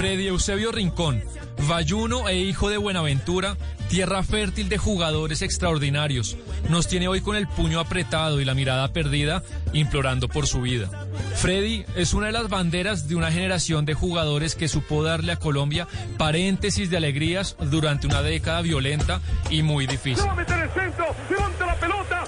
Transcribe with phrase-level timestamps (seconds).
[0.00, 1.22] Freddy Eusebio Rincón,
[1.68, 3.58] Vayuno e hijo de Buenaventura,
[3.90, 6.38] tierra fértil de jugadores extraordinarios,
[6.70, 9.42] nos tiene hoy con el puño apretado y la mirada perdida,
[9.74, 10.88] implorando por su vida.
[11.34, 15.38] Freddy es una de las banderas de una generación de jugadores que supo darle a
[15.38, 19.20] Colombia paréntesis de alegrías durante una década violenta
[19.50, 20.24] y muy difícil.
[20.24, 22.24] la pelota,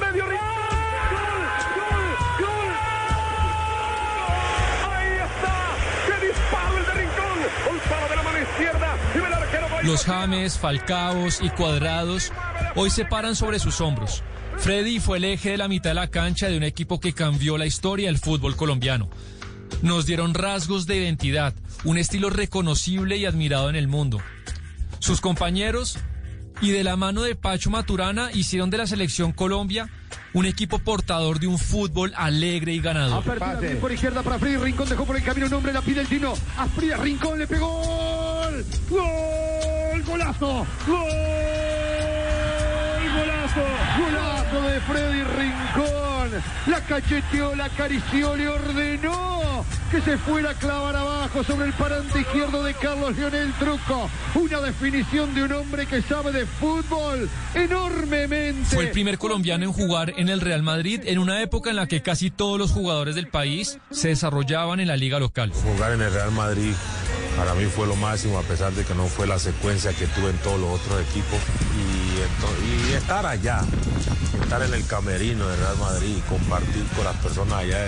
[0.00, 0.24] medio
[9.82, 12.32] Los James, Falcaos y Cuadrados
[12.74, 14.22] hoy se paran sobre sus hombros.
[14.58, 17.56] Freddy fue el eje de la mitad de la cancha de un equipo que cambió
[17.58, 19.08] la historia del fútbol colombiano.
[19.82, 24.20] Nos dieron rasgos de identidad, un estilo reconocible y admirado en el mundo.
[24.98, 25.98] Sus compañeros
[26.60, 29.88] y de la mano de Pacho Maturana hicieron de la selección Colombia
[30.32, 33.18] un equipo portador de un fútbol alegre y ganador.
[33.18, 36.08] Apertura por izquierda para Freddy Rincón dejó por el camino un hombre, la pide el
[36.08, 36.34] Tino.
[36.56, 36.68] A
[37.02, 37.82] Rincón le pegó.
[38.88, 40.02] ¡Gol!
[40.04, 40.66] ¡Golazo!
[40.86, 41.55] ¡Gol!
[43.98, 44.54] ¡Golazo!
[44.54, 46.42] ¡Golazo de Freddy Rincón!
[46.66, 52.20] La cacheteó, la acarició, le ordenó que se fuera a clavar abajo sobre el parante
[52.20, 54.10] izquierdo de Carlos Leonel Truco.
[54.34, 58.74] Una definición de un hombre que sabe de fútbol enormemente.
[58.74, 61.86] Fue el primer colombiano en jugar en el Real Madrid en una época en la
[61.86, 65.52] que casi todos los jugadores del país se desarrollaban en la liga local.
[65.52, 66.72] Jugar en el Real Madrid
[67.36, 70.30] para mí fue lo máximo, a pesar de que no fue la secuencia que tuve
[70.30, 71.38] en todos los otros equipos.
[71.76, 71.95] Y,
[72.94, 73.60] estar allá,
[74.42, 77.78] estar en el camerino de Real Madrid y compartir con las personas allá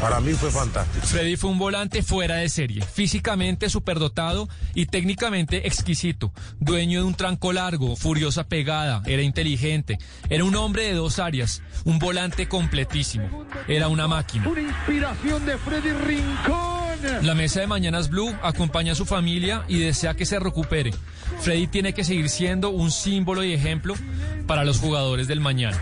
[0.00, 1.06] para mí fue fantástico.
[1.06, 6.32] Freddy fue un volante fuera de serie, físicamente superdotado y técnicamente exquisito.
[6.58, 9.98] Dueño de un tranco largo, furiosa pegada, era inteligente.
[10.30, 13.44] Era un hombre de dos áreas, un volante completísimo.
[13.68, 14.48] Era una máquina.
[14.48, 16.79] Una inspiración de Freddy Rincón.
[17.22, 20.92] La mesa de Mañanas Blue acompaña a su familia y desea que se recupere.
[21.40, 23.94] Freddy tiene que seguir siendo un símbolo y ejemplo
[24.46, 25.78] para los jugadores del mañana.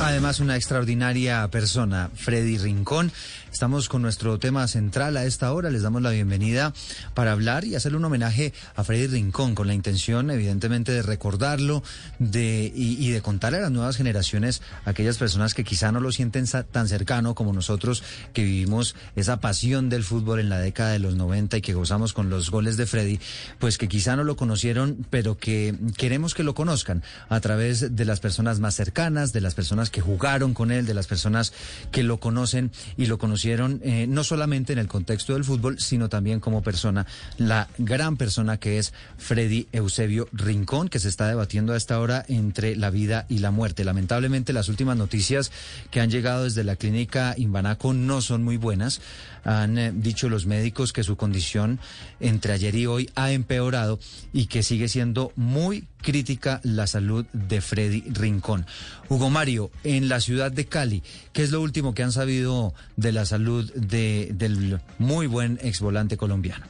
[0.00, 3.10] Además, una extraordinaria persona, Freddy Rincón.
[3.52, 5.70] Estamos con nuestro tema central a esta hora.
[5.70, 6.74] Les damos la bienvenida
[7.14, 11.82] para hablar y hacerle un homenaje a Freddy Rincón, con la intención, evidentemente, de recordarlo
[12.18, 16.44] de, y, de contarle a las nuevas generaciones, aquellas personas que quizá no lo sienten
[16.70, 18.02] tan cercano como nosotros,
[18.34, 22.12] que vivimos esa pasión del fútbol en la década de los 90 y que gozamos
[22.12, 23.18] con los goles de Freddy,
[23.58, 28.04] pues que quizá no lo conocieron, pero que queremos que lo conozcan a través de
[28.04, 31.52] las personas más cercanas, de las personas que jugaron con él, de las personas
[31.90, 36.40] que lo conocen y lo eh, no solamente en el contexto del fútbol, sino también
[36.40, 37.06] como persona,
[37.36, 42.24] la gran persona que es Freddy Eusebio Rincón, que se está debatiendo a esta hora
[42.28, 43.84] entre la vida y la muerte.
[43.84, 45.50] Lamentablemente las últimas noticias
[45.90, 49.00] que han llegado desde la clínica Imbanaco no son muy buenas.
[49.44, 51.78] Han eh, dicho los médicos que su condición
[52.20, 53.98] entre ayer y hoy ha empeorado
[54.32, 58.66] y que sigue siendo muy crítica la salud de Freddy Rincón.
[59.08, 61.02] Hugo Mario, en la ciudad de Cali,
[61.32, 66.16] ¿qué es lo último que han sabido de la salud de, del muy buen exvolante
[66.16, 66.66] colombiano?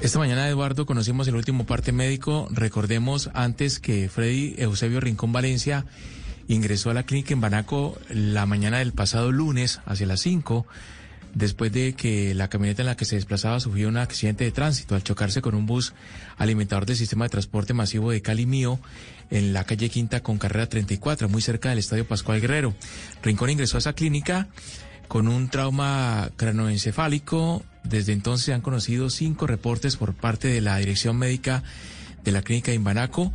[0.00, 2.48] Esta mañana, Eduardo, conocimos el último parte médico.
[2.50, 5.86] Recordemos antes que Freddy Eusebio Rincón Valencia
[6.48, 10.66] ingresó a la clínica en Banaco la mañana del pasado lunes, hacia las 5
[11.34, 14.94] después de que la camioneta en la que se desplazaba sufrió un accidente de tránsito
[14.94, 15.92] al chocarse con un bus
[16.38, 18.78] alimentador del sistema de transporte masivo de Cali Mío
[19.30, 22.74] en la calle Quinta con carrera 34, muy cerca del Estadio Pascual Guerrero.
[23.22, 24.48] Rincón ingresó a esa clínica
[25.08, 27.64] con un trauma cranoencefálico.
[27.82, 31.62] Desde entonces se han conocido cinco reportes por parte de la Dirección Médica
[32.22, 33.32] de la Clínica de Imbanaco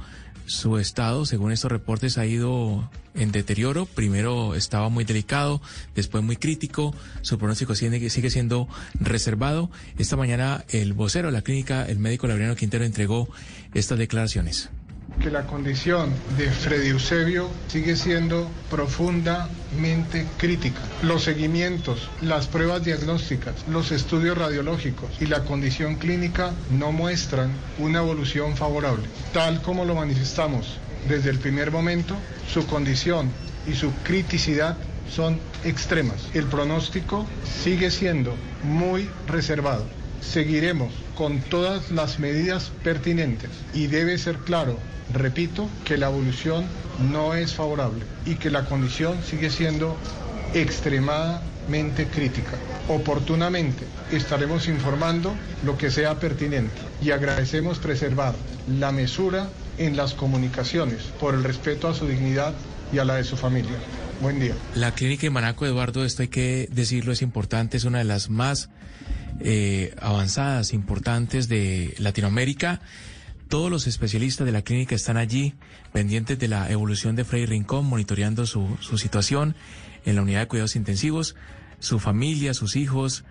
[0.50, 3.86] Su estado, según estos reportes, ha ido en deterioro.
[3.86, 5.62] Primero estaba muy delicado,
[5.94, 6.96] después muy crítico.
[7.22, 8.68] Su pronóstico sigue, siendo
[9.00, 9.70] reservado.
[10.00, 13.30] Esta mañana el vocero de la clínica, el médico Laureano Quintero, entregó
[13.76, 14.72] estas declaraciones
[15.22, 20.80] que la condición de Freddy Eusebio sigue siendo profundamente crítica.
[21.04, 28.00] Los seguimientos, las pruebas diagnósticas, los estudios radiológicos y la condición clínica no muestran una
[28.00, 29.04] evolución favorable.
[29.34, 30.78] Tal como lo manifestamos
[31.08, 32.16] desde el primer momento,
[32.52, 33.30] su condición
[33.68, 34.78] y su criticidad
[35.10, 36.28] son extremas.
[36.34, 37.26] El pronóstico
[37.64, 39.99] sigue siendo muy reservado.
[40.22, 44.78] Seguiremos con todas las medidas pertinentes y debe ser claro
[45.14, 46.66] repito, que la evolución
[47.12, 49.98] no es favorable y que la condición sigue siendo
[50.54, 52.58] extremadamente crítica.
[52.88, 58.36] Oportunamente estaremos informando lo que sea pertinente y agradecemos preservar
[58.80, 62.54] la mesura en las comunicaciones por el respeto a su dignidad
[62.92, 63.78] y a la de su familia.
[64.22, 64.54] Buen día.
[64.76, 68.30] La clínica de Manaco, Eduardo, esto hay que decirlo, es importante, es una de las
[68.30, 68.70] más
[69.40, 72.82] eh, avanzadas, importantes de Latinoamérica.
[73.48, 75.56] Todos los especialistas de la clínica están allí,
[75.92, 79.56] pendientes de la evolución de Freddy Rincón, monitoreando su, su situación
[80.06, 81.36] en la unidad de cuidados intensivos.
[81.80, 83.24] Su familia, sus hijos,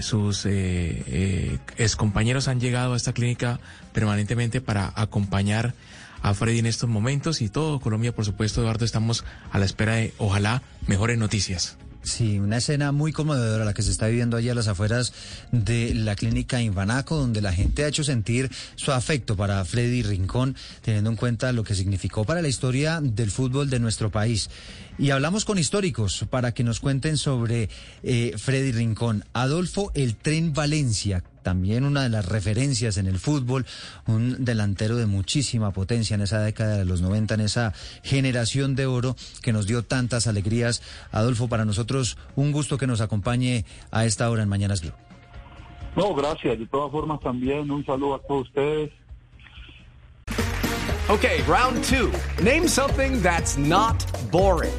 [0.00, 3.60] sus eh, eh, han llegado a esta clínica
[3.92, 5.74] permanentemente para acompañar
[6.22, 9.96] a Freddy en estos momentos y todo Colombia, por supuesto, Eduardo, estamos a la espera
[9.96, 11.76] de, ojalá, mejores noticias.
[12.04, 15.14] Sí, una escena muy conmovedora la que se está viviendo allí a las afueras
[15.52, 20.54] de la clínica Invanaco, donde la gente ha hecho sentir su afecto para Freddy Rincón,
[20.82, 24.50] teniendo en cuenta lo que significó para la historia del fútbol de nuestro país.
[24.98, 27.70] Y hablamos con históricos para que nos cuenten sobre
[28.02, 29.24] eh, Freddy Rincón.
[29.32, 33.64] Adolfo El Tren Valencia, también una de las referencias en el fútbol,
[34.06, 38.86] un delantero de muchísima potencia en esa década de los 90, en esa generación de
[38.86, 40.82] oro que nos dio tantas alegrías.
[41.12, 44.92] Adolfo, para nosotros un gusto que nos acompañe a esta hora en Mañanas Blue.
[45.94, 46.58] No, gracias.
[46.58, 48.90] De todas formas también un saludo a todos ustedes.
[51.08, 52.10] Okay, round two.
[52.42, 54.72] Name something that's not boring.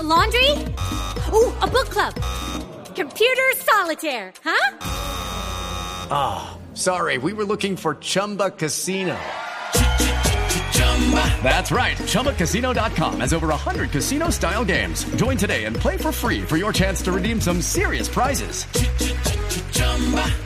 [0.00, 0.50] laundry?
[1.32, 2.14] Ooh, a book club.
[2.94, 5.01] Computer solitaire, huh?
[6.14, 9.18] Ah, oh, sorry, we were looking for Chumba Casino.
[11.42, 11.96] That's right.
[11.96, 15.04] ChumbaCasino.com has over 100 casino style games.
[15.16, 18.66] Join today and play for free for your chance to redeem some serious prizes.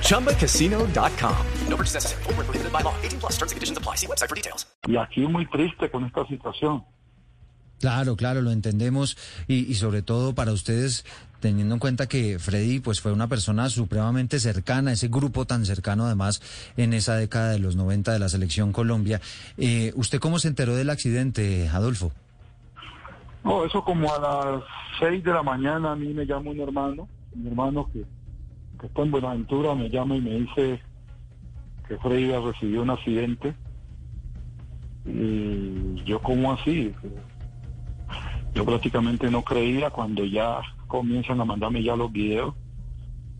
[0.08, 1.46] ChumbaCasino.com.
[1.68, 2.22] No purchase necessary.
[2.24, 2.94] Full prohibited by law.
[3.02, 3.96] 18 plus terms and conditions apply.
[3.96, 4.66] See website for details.
[4.86, 6.84] Y aquí muy triste con esta situación.
[7.80, 9.16] Claro, claro, lo entendemos.
[9.48, 11.04] Y, y sobre todo para ustedes
[11.46, 16.06] teniendo en cuenta que Freddy pues fue una persona supremamente cercana, ese grupo tan cercano
[16.06, 16.42] además
[16.76, 19.20] en esa década de los 90 de la selección Colombia.
[19.56, 22.10] Eh, ¿Usted cómo se enteró del accidente, Adolfo?
[23.44, 24.64] No, eso como a las
[24.98, 28.04] 6 de la mañana a mí me llama un hermano, un hermano que,
[28.80, 30.82] que está en Buenaventura, me llama y me dice
[31.86, 33.54] que Freddy recibió un accidente.
[35.04, 36.92] Y yo como así,
[38.52, 42.54] yo prácticamente no creía cuando ya comienzan a mandarme ya los videos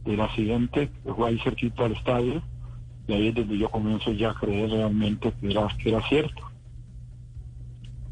[0.05, 2.43] del accidente, que fue ahí cerquita al estadio,
[3.07, 6.46] y ahí es donde yo comienzo ya a creer realmente que era, que era cierto.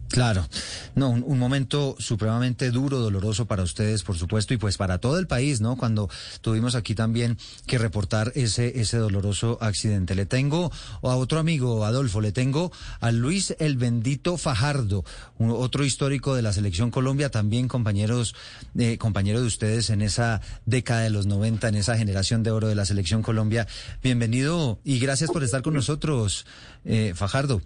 [0.08, 0.46] Claro,
[0.94, 5.26] no, un, momento supremamente duro, doloroso para ustedes, por supuesto, y pues para todo el
[5.26, 5.76] país, ¿no?
[5.76, 6.08] Cuando
[6.40, 10.14] tuvimos aquí también que reportar ese, ese doloroso accidente.
[10.14, 10.70] Le tengo
[11.02, 12.70] a otro amigo, Adolfo, le tengo
[13.00, 15.04] a Luis el Bendito Fajardo,
[15.38, 18.34] otro histórico de la Selección Colombia, también compañeros,
[18.78, 22.68] eh, compañero de ustedes en esa década de los 90, en esa generación de oro
[22.68, 23.66] de la Selección Colombia.
[24.02, 26.46] Bienvenido y gracias por estar con nosotros,
[26.84, 27.62] eh, Fajardo.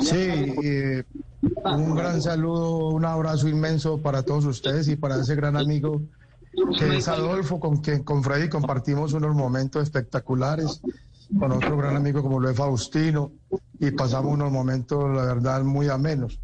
[0.00, 1.04] Sí, eh,
[1.64, 6.02] un gran saludo, un abrazo inmenso para todos ustedes y para ese gran amigo
[6.78, 10.80] que es Adolfo, con quien con Freddy compartimos unos momentos espectaculares,
[11.38, 13.32] con otro gran amigo como lo es Faustino,
[13.78, 16.38] y pasamos unos momentos, la verdad, muy amenos.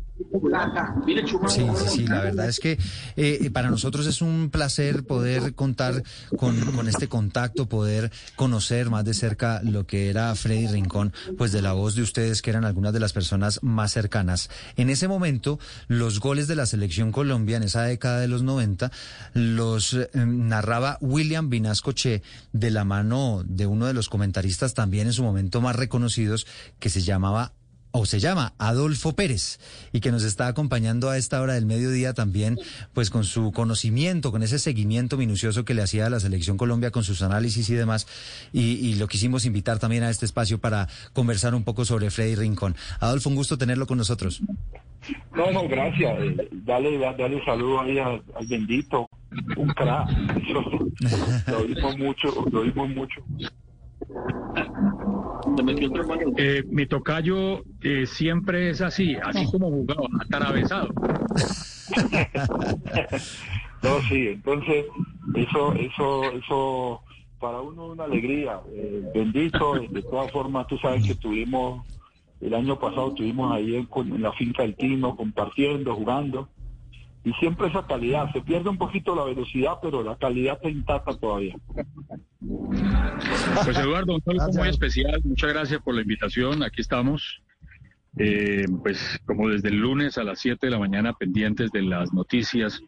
[1.48, 2.78] Sí, sí, sí, la verdad es que
[3.16, 6.02] eh, para nosotros es un placer poder contar
[6.36, 11.62] con, este contacto, poder conocer más de cerca lo que era Freddy Rincón, pues de
[11.62, 14.50] la voz de ustedes, que eran algunas de las personas más cercanas.
[14.76, 18.90] En ese momento, los goles de la selección Colombia en esa década de los 90
[19.34, 22.22] los eh, narraba William Vinasco Che
[22.52, 26.46] de la mano de uno de los comentaristas también en su momento más reconocidos,
[26.78, 27.52] que se llamaba
[27.90, 29.58] o se llama Adolfo Pérez
[29.92, 32.58] y que nos está acompañando a esta hora del mediodía también,
[32.92, 36.90] pues con su conocimiento, con ese seguimiento minucioso que le hacía a la selección Colombia
[36.90, 38.06] con sus análisis y demás.
[38.52, 42.74] Y, lo quisimos invitar también a este espacio para conversar un poco sobre Freddy Rincón.
[43.00, 44.42] Adolfo, un gusto tenerlo con nosotros.
[45.34, 46.18] No, no, gracias.
[46.20, 49.08] Eh, dale, dale saludo ahí al, bendito,
[49.56, 50.08] un crack.
[51.48, 53.22] lo oímos mucho, lo oímos mucho.
[56.36, 60.88] Eh, mi tocayo eh, siempre es así, así como jugaba, atravesado.
[63.82, 64.86] no, sí, entonces
[65.34, 67.02] eso, eso, eso
[67.38, 68.60] para uno es una alegría.
[68.72, 71.86] Eh, bendito, de todas formas, tú sabes que tuvimos,
[72.40, 76.48] el año pasado estuvimos ahí en, en la finca del Tino, compartiendo, jugando
[77.24, 78.32] y siempre esa calidad.
[78.32, 81.56] Se pierde un poquito la velocidad, pero la calidad está intacta todavía.
[83.64, 85.20] Pues Eduardo, un saludo muy especial.
[85.24, 86.62] Muchas gracias por la invitación.
[86.62, 87.42] Aquí estamos.
[88.16, 92.12] Eh, pues como desde el lunes a las 7 de la mañana pendientes de las
[92.12, 92.80] noticias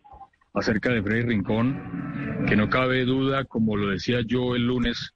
[0.54, 5.14] acerca de Freddy Rincón, que no cabe duda, como lo decía yo el lunes,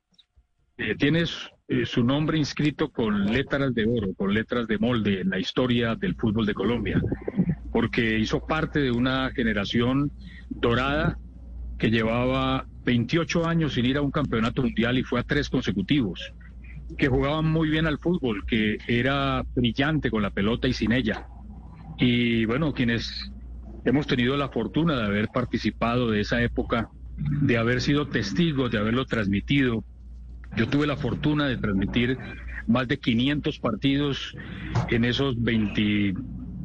[0.76, 5.30] eh, tienes eh, su nombre inscrito con letras de oro, con letras de molde en
[5.30, 7.00] la historia del fútbol de Colombia
[7.74, 10.12] porque hizo parte de una generación
[10.48, 11.18] dorada
[11.76, 16.32] que llevaba 28 años sin ir a un campeonato mundial y fue a tres consecutivos,
[16.96, 21.26] que jugaban muy bien al fútbol, que era brillante con la pelota y sin ella.
[21.98, 23.32] Y bueno, quienes
[23.84, 28.78] hemos tenido la fortuna de haber participado de esa época, de haber sido testigos, de
[28.78, 29.82] haberlo transmitido.
[30.56, 32.18] Yo tuve la fortuna de transmitir
[32.68, 34.36] más de 500 partidos
[34.90, 36.14] en esos 20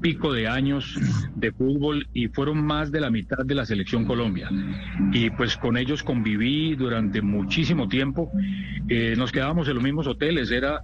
[0.02, 0.96] pico de años
[1.36, 4.50] de fútbol y fueron más de la mitad de la selección Colombia.
[5.12, 8.32] Y pues con ellos conviví durante muchísimo tiempo.
[8.88, 10.82] Eh, nos quedábamos en los mismos hoteles, era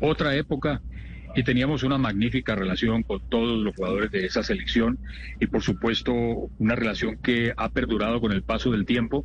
[0.00, 0.80] otra época
[1.38, 4.98] y teníamos una magnífica relación con todos los jugadores de esa selección
[5.38, 6.12] y por supuesto
[6.58, 9.24] una relación que ha perdurado con el paso del tiempo.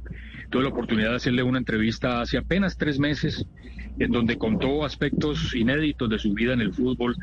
[0.51, 3.47] Tuve la oportunidad de hacerle una entrevista hace apenas tres meses
[3.97, 7.15] en donde contó aspectos inéditos de su vida en el fútbol,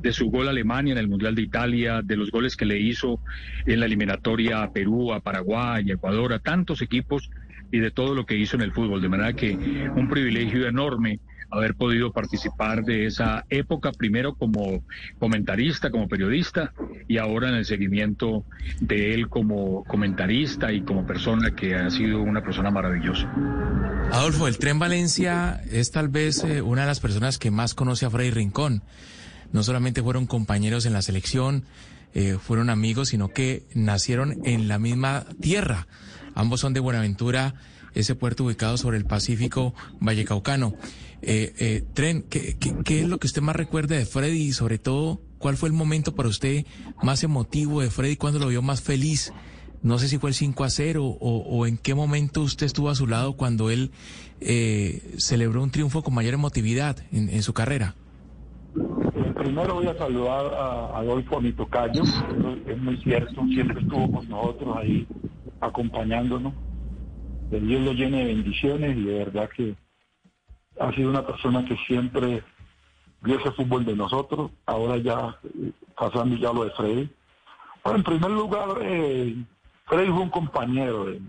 [0.00, 2.78] de su gol a Alemania en el Mundial de Italia, de los goles que le
[2.78, 3.18] hizo
[3.66, 7.30] en la eliminatoria a Perú, a Paraguay, a Ecuador, a tantos equipos
[7.72, 9.02] y de todo lo que hizo en el fútbol.
[9.02, 9.56] De manera que
[9.96, 11.18] un privilegio enorme
[11.50, 14.82] haber podido participar de esa época, primero como
[15.18, 16.72] comentarista, como periodista,
[17.08, 18.44] y ahora en el seguimiento
[18.80, 23.32] de él como comentarista y como persona que ha sido una persona maravillosa.
[24.12, 28.06] Adolfo, el Tren Valencia es tal vez eh, una de las personas que más conoce
[28.06, 28.82] a Freddy Rincón.
[29.52, 31.64] No solamente fueron compañeros en la selección,
[32.14, 35.86] eh, fueron amigos, sino que nacieron en la misma tierra.
[36.34, 37.54] Ambos son de Buenaventura,
[37.94, 40.74] ese puerto ubicado sobre el Pacífico Vallecaucano.
[41.28, 44.78] Eh, eh, Tren, ¿qué, ¿qué, es lo que usted más recuerda de Freddy y sobre
[44.78, 46.64] todo, cuál fue el momento para usted
[47.02, 49.32] más emotivo de Freddy, cuando lo vio más feliz?
[49.82, 52.94] No sé si fue el 5 a 0 o, en qué momento usted estuvo a
[52.94, 53.90] su lado cuando él
[54.40, 57.96] eh, celebró un triunfo con mayor emotividad en, su carrera.
[59.36, 62.04] Primero voy a saludar a Adolfo, a mi tocayo.
[62.68, 65.04] Es muy cierto, siempre estuvo con nosotros ahí
[65.60, 66.54] acompañándonos.
[67.50, 69.74] Que Dios lo llene de bendiciones y de verdad que
[70.80, 72.42] ha sido una persona que siempre
[73.22, 75.38] vio ese fútbol de nosotros, ahora ya
[75.96, 77.10] pasando ya lo de Freddy.
[77.82, 79.36] Bueno, en primer lugar, eh,
[79.86, 81.20] Freddy fue un compañero, eh,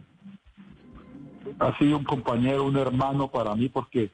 [1.60, 4.12] ha sido un compañero, un hermano para mí, porque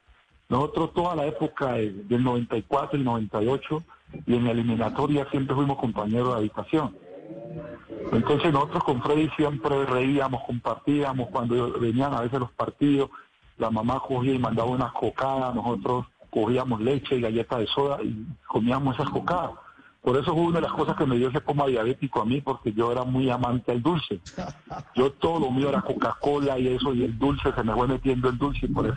[0.48, 3.82] nosotros toda la época del 94 y 98
[4.26, 6.96] y en la eliminatoria siempre fuimos compañeros de habitación.
[8.12, 13.10] Entonces nosotros con Freddy siempre reíamos, compartíamos cuando venían a veces los partidos,
[13.58, 18.26] la mamá cogía y mandaba unas cocadas, nosotros cogíamos leche y galletas de soda y
[18.46, 19.52] comíamos esas cocadas.
[20.04, 22.42] Por eso fue una de las cosas que me dio ese coma diabético a mí,
[22.42, 24.20] porque yo era muy amante del dulce.
[24.94, 28.28] Yo todo lo mío era Coca-Cola y eso, y el dulce, se me fue metiendo
[28.28, 28.96] el dulce por eso.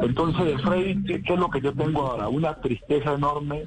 [0.00, 2.28] Entonces, Freddy, ¿qué, es lo que yo tengo ahora?
[2.28, 3.62] Una tristeza enorme,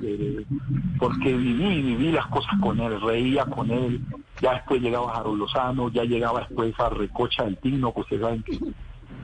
[0.98, 4.02] porque viví, viví las cosas con él, reía con él.
[4.42, 8.42] Ya después llegaba Jaro Lozano, ya llegaba después a Recocha del Tino, pues ustedes saben
[8.42, 8.58] que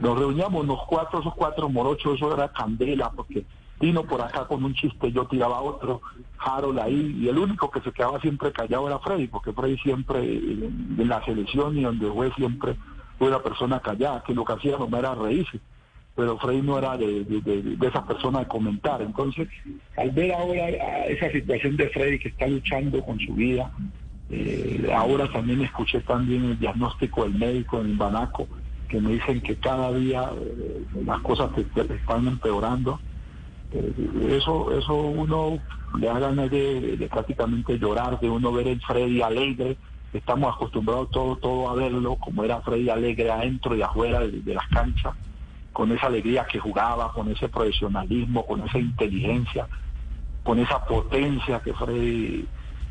[0.01, 3.45] nos reuníamos los cuatro, esos cuatro morochos, eso era candela, porque
[3.79, 6.01] Tino por acá con un chiste, yo tiraba otro,
[6.39, 10.19] Harold ahí, y el único que se quedaba siempre callado era Freddy, porque Freddy siempre,
[10.19, 12.75] en la selección y donde fue siempre
[13.19, 15.59] fue una persona callada, que lo que hacía no era reírse,
[16.15, 19.01] pero Freddy no era de, de, esas personas de comentar.
[19.01, 19.47] Entonces,
[19.95, 20.69] al ver ahora
[21.05, 23.71] esa situación de Freddy que está luchando con su vida,
[24.31, 28.47] eh, ahora también escuché también el diagnóstico del médico en el Banaco,
[28.87, 32.99] que me dicen que cada día eh, las cosas están empeorando.
[33.71, 35.59] Eh, eso, eso uno
[35.99, 39.77] le da ganas de, prácticamente llorar, de uno ver el Freddy alegre.
[40.13, 44.67] Estamos acostumbrados todo, todo a verlo, como era Freddy alegre adentro y afuera de, las
[44.69, 45.13] canchas,
[45.73, 49.67] con esa alegría que jugaba, con ese profesionalismo, con esa inteligencia,
[50.43, 52.47] con esa potencia que Freddy...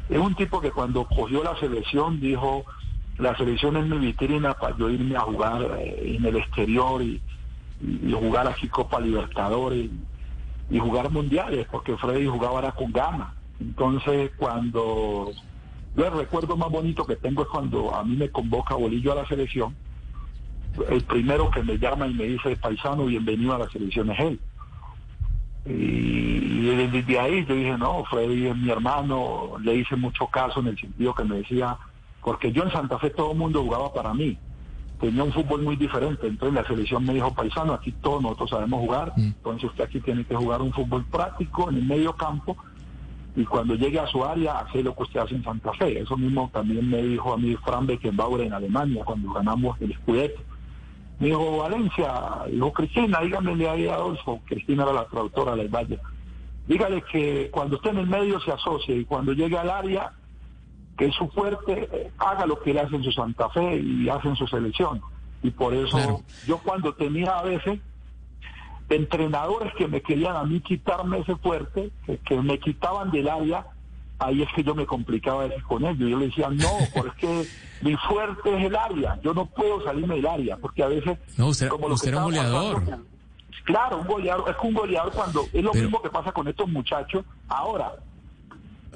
[0.09, 2.65] Es un tipo que cuando cogió la selección dijo,
[3.19, 7.21] la selección es mi vitrina para yo irme a jugar eh, en el exterior y,
[8.11, 9.91] jugar aquí Copa Libertadores
[10.71, 13.35] y jugar mundiales, porque Freddy jugaba ahora con gana.
[13.61, 15.31] Entonces, cuando
[15.95, 19.17] yo el recuerdo más bonito que tengo es cuando a mí me convoca Bolillo a
[19.17, 19.77] la selección,
[20.89, 24.41] el primero que me llama y me dice, paisano, bienvenido a la selección es él.
[25.67, 30.69] Y desde ahí yo dije, no, Freddy es mi hermano, le hice mucho caso en
[30.69, 31.77] el sentido que me decía,
[32.27, 34.37] porque yo en Santa Fe todo el mundo jugaba para mí
[35.01, 36.27] tenía un fútbol muy diferente.
[36.27, 39.23] Entonces la selección me dijo, paisano, aquí todos nosotros sabemos jugar, mm.
[39.23, 42.57] entonces usted aquí tiene que jugar un fútbol práctico en el medio campo
[43.37, 46.01] y cuando llegue a su área, hacer lo que usted hace en Santa Fe.
[46.01, 50.43] Eso mismo también me dijo a mí Fran Beckenbauer en Alemania cuando ganamos el Scudetto.
[51.21, 52.13] Me dijo, Valencia,
[52.51, 56.01] dijo Cristina, dígame ahí a Adolfo, Cristina era la traductora del Valle,
[56.67, 60.13] dígale que cuando esté en el medio se asocie y cuando llegue al área
[60.97, 64.09] que es su fuerte, eh, haga lo que él hace en su Santa Fe y
[64.09, 65.01] hace en su selección.
[65.43, 67.79] Y por eso yo cuando tenía a veces
[68.89, 71.91] entrenadores que me querían a mí quitarme ese fuerte,
[72.25, 73.67] que, me quitaban del área,
[74.19, 76.09] ahí es que yo me complicaba a veces con ellos.
[76.09, 77.47] Yo le decía, no, porque
[77.83, 81.19] mi fuerte es el área, yo no puedo salirme del área, porque a veces...
[81.37, 82.83] No, usted, como usted era un goleador.
[83.65, 86.69] claro, un goleador, es que un goleador cuando es lo mismo que pasa con estos
[86.69, 87.25] muchachos.
[87.49, 87.93] Ahora,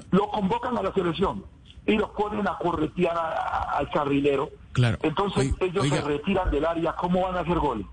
[0.09, 1.45] lo convocan a la selección,
[1.85, 4.49] y los ponen a corretear al carrilero.
[4.73, 4.97] Claro.
[5.01, 7.85] Entonces ellos se retiran del área, ¿cómo van a hacer goles?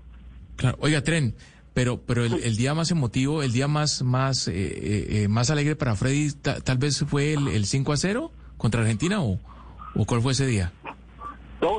[0.55, 1.35] Claro, oiga, tren,
[1.73, 5.75] pero pero el, día más emotivo, el día más más eh, eh, eh, más alegre
[5.75, 9.39] para Freddy, tal vez fue el, 5 a 0 contra Argentina o,
[9.95, 10.71] o cuál fue ese día?
[11.61, 11.77] No,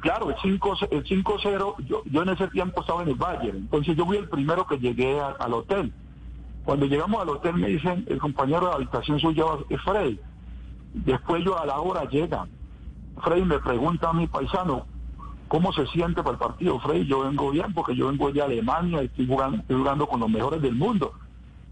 [0.00, 1.04] claro, el 5 el
[1.42, 4.66] 0 yo, yo en ese tiempo estaba en el Bayern, entonces yo fui el primero
[4.66, 5.92] que llegué al hotel.
[6.64, 10.20] Cuando llegamos al hotel me dicen, el compañero de habitación suyo es Freddy
[10.92, 12.46] Después yo a la hora llega.
[13.22, 14.86] Frey me pregunta a mi paisano,
[15.48, 16.80] ¿cómo se siente para el partido?
[16.80, 20.62] Frey, yo vengo bien porque yo vengo de Alemania y estoy jugando, con los mejores
[20.62, 21.12] del mundo.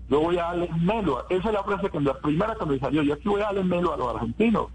[0.08, 1.26] Yo voy a darle melo.
[1.28, 3.02] Esa es la frase que la primera que me salió.
[3.02, 4.68] Yo aquí voy a darle melo a los argentinos.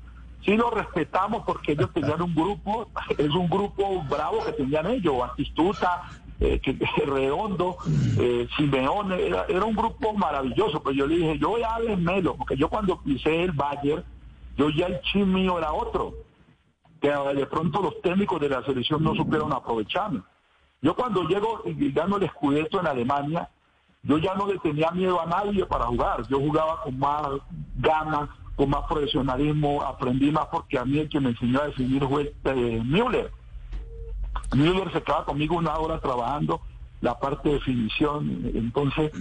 [0.45, 5.17] Sí lo respetamos porque ellos tenían un grupo, es un grupo bravo que tenían ellos,
[5.17, 6.03] Batistuta,
[6.39, 7.77] eh, que, Redondo,
[8.19, 12.35] eh, Simeone, era, un grupo maravilloso, pero yo le dije, yo voy a darle melo,
[12.35, 14.03] porque yo cuando pisé el Bayern,
[14.55, 16.13] yo ya el chin mío era otro,
[17.01, 20.21] que de pronto los técnicos de la selección no supieron aprovecharme.
[20.81, 23.49] Yo cuando llego y gano el escudeto en Alemania,
[24.03, 26.27] yo ya no le tenía miedo a nadie para jugar.
[26.27, 27.27] Yo jugaba con más
[27.77, 32.05] ganas, con más profesionalismo, aprendí más porque a mí el que me enseñó a definir
[32.05, 33.31] fue eh, Müller.
[34.53, 36.61] Müller se quedaba conmigo una hora trabajando
[37.03, 38.49] la parte de definición.
[38.55, 39.11] Entonces,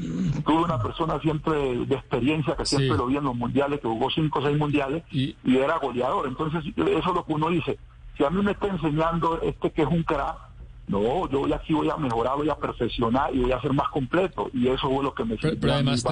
[0.45, 4.09] tuve una persona siempre de experiencia que siempre lo vi en los mundiales, que jugó
[4.09, 6.29] cinco o seis mundiales y, era goleador.
[6.29, 7.79] Entonces, eso es lo que uno dice.
[8.17, 10.37] Si a mí me está enseñando este que es un crack,
[10.87, 14.49] no, yo aquí voy a mejorar, voy a perfeccionar y voy a ser más completo.
[14.55, 16.05] Y eso fue lo que me Pero, pero además,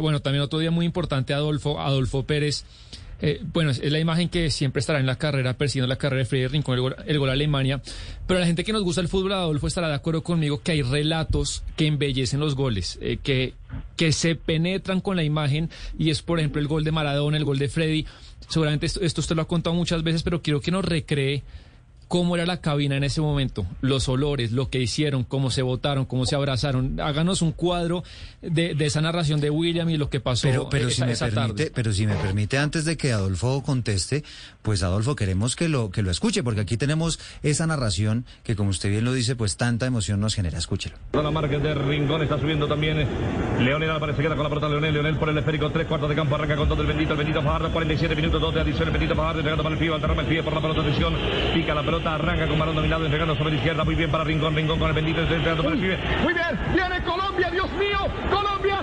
[0.00, 2.64] bueno, también otro día muy importante, Adolfo, Adolfo Pérez
[3.26, 6.24] eh, bueno, es la imagen que siempre estará en la carrera, persiguiendo la carrera de
[6.26, 6.74] Freddy Rincón,
[7.06, 7.80] el gol, a Alemania.
[8.26, 10.82] Pero la gente que nos gusta el fútbol, Adolfo, estará de acuerdo conmigo que hay
[10.82, 13.54] relatos que embellecen los goles, eh, que,
[13.96, 15.70] que se penetran con la imagen.
[15.98, 18.04] Y es, por ejemplo, el gol de Maradona, el gol de Freddy.
[18.46, 21.42] Seguramente esto, esto usted lo ha contado muchas veces, pero quiero que nos recree
[22.08, 26.04] cómo era la cabina en ese momento, los olores, lo que hicieron, cómo se votaron,
[26.04, 27.00] cómo se abrazaron.
[27.00, 28.04] Háganos un cuadro
[28.42, 31.70] de, esa narración de William y lo que pasó pero, pero esa, si me permite,
[31.74, 34.24] Pero si me permite, antes de que Adolfo conteste,
[34.62, 38.70] pues Adolfo, queremos que lo, que lo escuche, porque aquí tenemos esa narración que, como
[38.70, 40.58] usted bien lo dice, pues tanta emoción nos genera.
[40.58, 40.96] Escúchelo.
[41.12, 43.06] La marca de Rincón está subiendo también.
[43.60, 44.68] Leonel Álvarez se queda con la pelota.
[44.68, 47.18] Leonel, Leonel por el esférico, tres cuartos de campo, arranca con todo el bendito, el
[47.18, 50.22] bendito Fajardo, 47 minutos, dos de adición, el bendito Fajardo, entregando para el pie, alterrama
[50.22, 51.14] el pie por la pelota, atención,
[51.54, 54.54] pica la pelota, arranca con balón dominado, entregando sobre la izquierda, muy bien para Rincón,
[54.54, 55.80] Rincón con el bendito, entregando para el.
[55.80, 57.98] Muy bien, viene Colombia, Dios mío,
[58.30, 58.80] Colombia.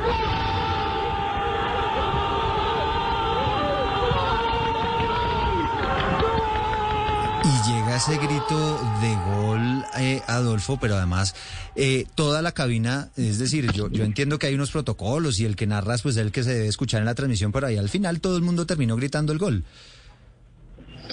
[7.44, 11.36] Y llega ese grito de gol, eh, Adolfo, pero además
[11.76, 15.56] eh, toda la cabina, es decir, yo, yo entiendo que hay unos protocolos y el
[15.56, 17.90] que narras, pues es el que se debe escuchar en la transmisión, pero ahí al
[17.90, 19.66] final todo el mundo terminó gritando el gol.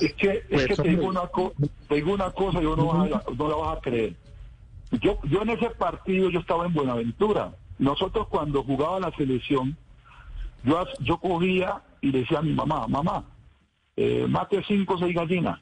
[0.00, 1.22] Es que, es que te, digo una
[2.06, 4.14] una cosa y no, no la vas a creer.
[5.00, 9.76] Yo, yo en ese partido yo estaba en Buenaventura nosotros cuando jugaba la selección,
[10.64, 13.24] yo, yo cogía y decía a mi mamá, mamá,
[13.96, 15.60] eh, mate cinco o seis gallinas,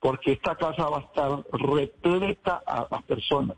[0.00, 3.56] porque esta casa va a estar repleta a las personas.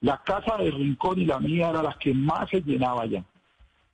[0.00, 3.22] La casa de Rincón y la mía era las que más se llenaba ya.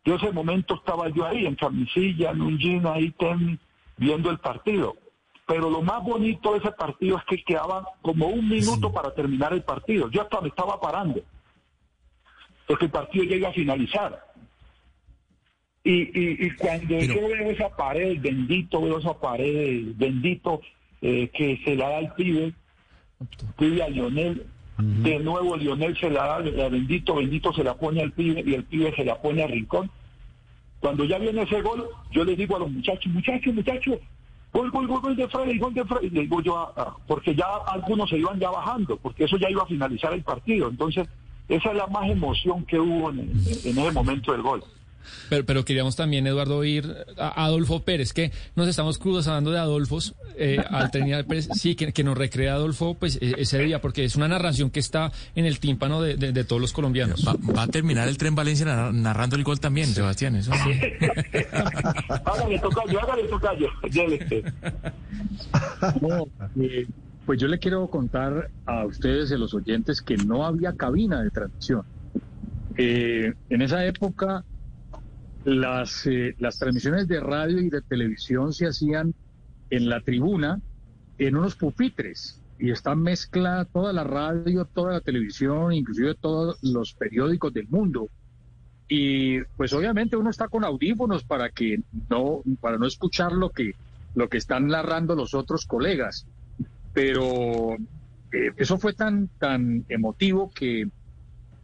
[0.05, 3.59] Yo ese momento estaba yo ahí, en camisilla, en un jean ahí, ten,
[3.97, 4.97] viendo el partido.
[5.47, 9.53] Pero lo más bonito de ese partido es que quedaba como un minuto para terminar
[9.53, 10.11] el partido.
[10.11, 11.21] Yo hasta me estaba parando,
[12.67, 14.27] porque el partido llega a finalizar.
[15.89, 20.61] Y, cuando yo veo esa pared, bendito, veo esa pared, bendito,
[21.01, 22.53] eh, que se la da al pibe,
[23.57, 24.47] pibe a Lionel,
[24.79, 28.65] de nuevo Lionel se la da, bendito, bendito se la pone al pibe y el
[28.65, 29.89] pibe se la pone a Rincón.
[30.81, 33.99] Cuando ya viene ese gol, yo le digo a los muchachos, muchachos, muchachos,
[34.57, 36.11] gol, gol, gol, de Freddy, gol de Freddy.
[36.11, 36.73] Le digo yo,
[37.07, 40.69] porque ya algunos se iban ya bajando, porque eso ya iba a finalizar el partido.
[40.69, 41.09] Entonces,
[41.49, 43.31] esa es la más emoción que hubo en
[43.65, 44.65] ese momento del gol.
[45.29, 50.15] Pero, pero queríamos también, Eduardo, oír a Adolfo Pérez, que nos estamos cruzando de Adolfos
[50.37, 54.29] eh, al Pérez, sí, que, nos recrea Adolfo pues e, ese día, porque es una
[54.29, 57.27] narración que está en el tímpano de, todos los colombianos.
[57.27, 60.71] Va, a terminar el tren Valencia narrando el gol también, Sebastián, eso sí.
[62.25, 63.69] hágale tocayo, hágale tocayo.
[66.01, 66.27] No,
[66.63, 66.87] eh,
[67.25, 71.31] pues yo le quiero contar a ustedes, a los oyentes, que no había cabina de
[71.31, 71.83] transmisión.
[72.77, 74.45] Eh, en esa época
[75.47, 79.15] las, eh, las transmisiones de radio y de televisión se hacían
[79.71, 80.61] en la tribuna,
[81.19, 86.95] en unos pupitres, y está mezclada toda la radio, toda la televisión, inclusive todos los
[86.95, 88.09] periódicos del mundo.
[88.89, 91.81] Y pues obviamente uno está con audífonos para que
[92.11, 93.75] no, para no escuchar lo que,
[94.17, 96.27] lo que están narrando los otros colegas.
[96.93, 97.75] Pero
[98.33, 100.89] eh, eso fue tan, tan emotivo que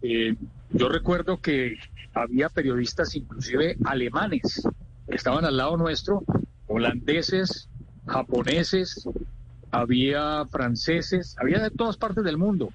[0.03, 0.37] eh,
[0.73, 1.77] yo recuerdo que
[2.15, 4.63] había periodistas inclusive alemanes
[5.09, 6.25] que estaban al lado nuestro,
[6.67, 7.69] holandeses,
[8.07, 9.09] japoneses,
[9.71, 12.71] había franceses, había de todas partes del mundo.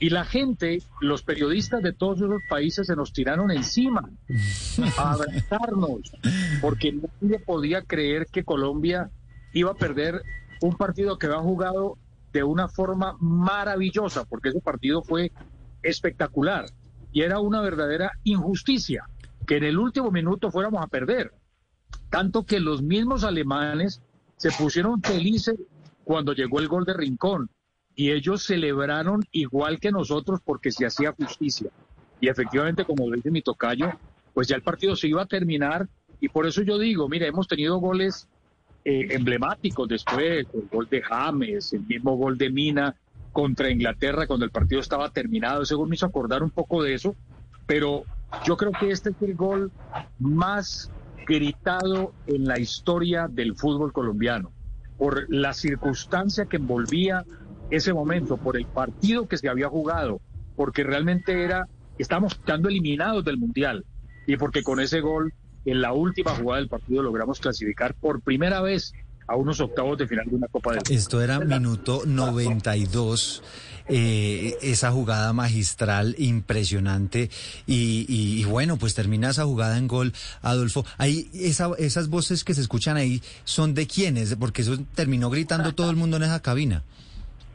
[0.00, 4.08] Y la gente, los periodistas de todos esos países se nos tiraron encima
[4.96, 6.12] a abrazarnos,
[6.60, 9.10] porque nadie podía creer que Colombia
[9.52, 10.22] iba a perder
[10.60, 11.98] un partido que había jugado
[12.32, 15.32] de una forma maravillosa, porque ese partido fue
[15.82, 16.66] espectacular
[17.12, 19.08] y era una verdadera injusticia
[19.46, 21.32] que en el último minuto fuéramos a perder.
[22.10, 24.02] Tanto que los mismos alemanes
[24.36, 25.56] se pusieron felices
[26.04, 27.50] cuando llegó el gol de Rincón
[27.94, 31.70] y ellos celebraron igual que nosotros porque se hacía justicia.
[32.20, 33.90] Y efectivamente, como dice mi tocayo,
[34.34, 35.88] pues ya el partido se iba a terminar
[36.20, 38.28] y por eso yo digo, mire, hemos tenido goles
[38.84, 42.94] eh, emblemáticos después, el gol de James, el mismo gol de Mina,
[43.32, 45.62] contra Inglaterra cuando el partido estaba terminado.
[45.62, 47.14] Ese gol me hizo acordar un poco de eso,
[47.66, 48.04] pero
[48.44, 49.70] yo creo que este es el gol
[50.18, 50.90] más
[51.26, 54.52] gritado en la historia del fútbol colombiano,
[54.96, 57.24] por la circunstancia que envolvía
[57.70, 60.20] ese momento, por el partido que se había jugado,
[60.56, 63.84] porque realmente era, estamos quedando eliminados del Mundial
[64.26, 65.32] y porque con ese gol
[65.64, 68.94] en la última jugada del partido logramos clasificar por primera vez
[69.28, 70.94] a unos octavos de final de una Copa del Mundo.
[70.94, 73.42] Esto era minuto 92.
[73.90, 77.30] Eh, esa jugada magistral impresionante
[77.66, 80.12] y, y, bueno pues termina esa jugada en gol
[80.42, 85.30] Adolfo ahí esa, esas voces que se escuchan ahí son de quiénes porque eso terminó
[85.30, 86.82] gritando todo el mundo en esa cabina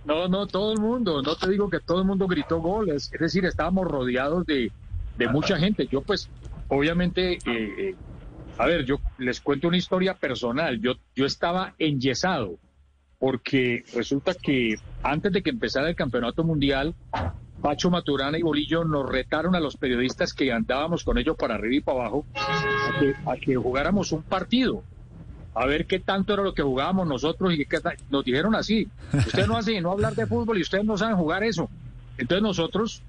[0.06, 3.20] no no todo el mundo no te digo que todo el mundo gritó goles es
[3.20, 4.72] decir estábamos rodeados de,
[5.20, 6.30] de mucha gente yo pues
[6.68, 7.96] obviamente eh, eh
[8.58, 10.80] a ver, yo les cuento una historia personal.
[10.80, 12.60] Yo, yo estaba enyesado
[13.20, 16.94] porque resulta que antes de que empezara el campeonato mundial,
[17.62, 21.76] Pacho Maturana y Bolillo nos retaron a los periodistas que andábamos con ellos para arriba
[21.76, 22.26] y para abajo
[23.26, 24.84] a que, jugáramos un partido.
[25.56, 28.90] A ver qué tanto era lo que jugábamos nosotros y qué nos dijeron así.
[29.14, 31.70] Ustedes no hacen no hablar de fútbol y ustedes no saben jugar eso.
[32.18, 33.04] Entonces nosotros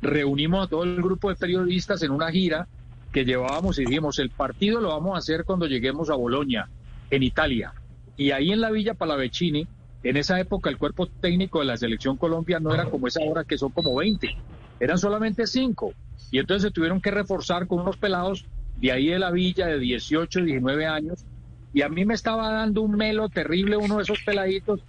[0.00, 2.66] reunimos a todo el grupo de periodistas en una gira
[3.14, 6.68] que llevábamos y dijimos, el partido lo vamos a hacer cuando lleguemos a Bolonia,
[7.10, 7.72] en Italia.
[8.16, 9.68] Y ahí en la Villa Palavecini,
[10.02, 13.44] en esa época el cuerpo técnico de la selección Colombia no era como esa hora
[13.44, 14.36] que son como 20,
[14.80, 15.92] eran solamente 5.
[16.32, 18.46] Y entonces se tuvieron que reforzar con unos pelados
[18.80, 21.24] de ahí de la Villa de 18, 19 años.
[21.72, 24.80] Y a mí me estaba dando un melo terrible uno de esos peladitos.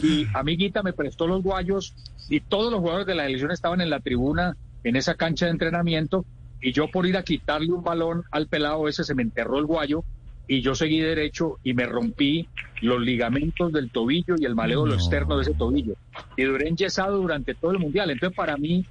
[0.00, 1.94] Y amiguita me prestó los guayos
[2.30, 5.52] y todos los jugadores de la selección estaban en la tribuna, en esa cancha de
[5.52, 6.24] entrenamiento
[6.64, 9.66] y yo por ir a quitarle un balón al pelado ese se me enterró el
[9.66, 10.02] guayo
[10.48, 12.48] y yo seguí derecho y me rompí
[12.80, 15.94] los ligamentos del tobillo y el maléolo externo de ese tobillo.
[16.38, 18.10] Y duré enyesado durante todo el mundial.
[18.10, 18.86] Entonces para mí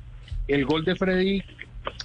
[0.47, 1.41] el gol de Freddy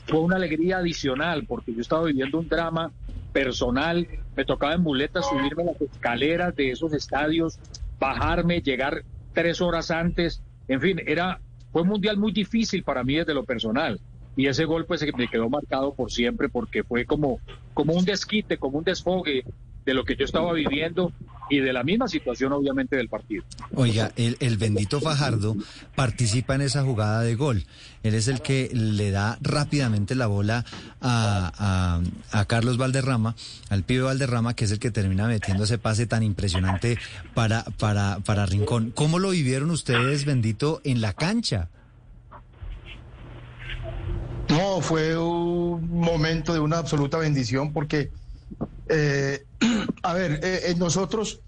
[0.07, 2.91] fue una alegría adicional porque yo estaba viviendo un drama
[3.35, 7.59] personal, me tocaba en muletas subirme las escaleras de esos estadios,
[8.01, 9.03] bajarme, llegar
[9.35, 11.41] tres horas antes, en fin, era
[11.73, 14.01] fue un mundial muy difícil para mí desde lo personal
[14.39, 17.41] y ese gol pues me quedó marcado por siempre porque fue como
[17.75, 19.43] como un desquite, como un desfogue
[19.85, 21.13] de lo que yo estaba viviendo
[21.51, 23.43] y de la misma situación obviamente del partido.
[23.75, 25.57] Oiga, el, el, bendito Fajardo
[25.97, 27.65] participa en esa jugada de gol.
[28.05, 30.65] Él es el que le da rápidamente la bola
[31.01, 33.35] a, a, a, Carlos Valderrama,
[33.71, 36.97] al pibe Valderrama, que es el que termina metiendo ese pase tan impresionante
[37.35, 38.93] para, para, para Rincón.
[38.95, 41.71] ¿Cómo lo vivieron ustedes, bendito, en la cancha?
[44.49, 48.11] No, fue un momento de una absoluta bendición porque
[48.89, 49.45] eh,
[50.03, 51.41] a ver, eh, eh, nosotros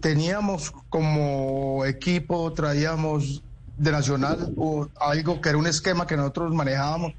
[0.00, 3.42] teníamos como equipo, traíamos
[3.76, 7.12] de Nacional o algo que era un esquema que nosotros manejábamos,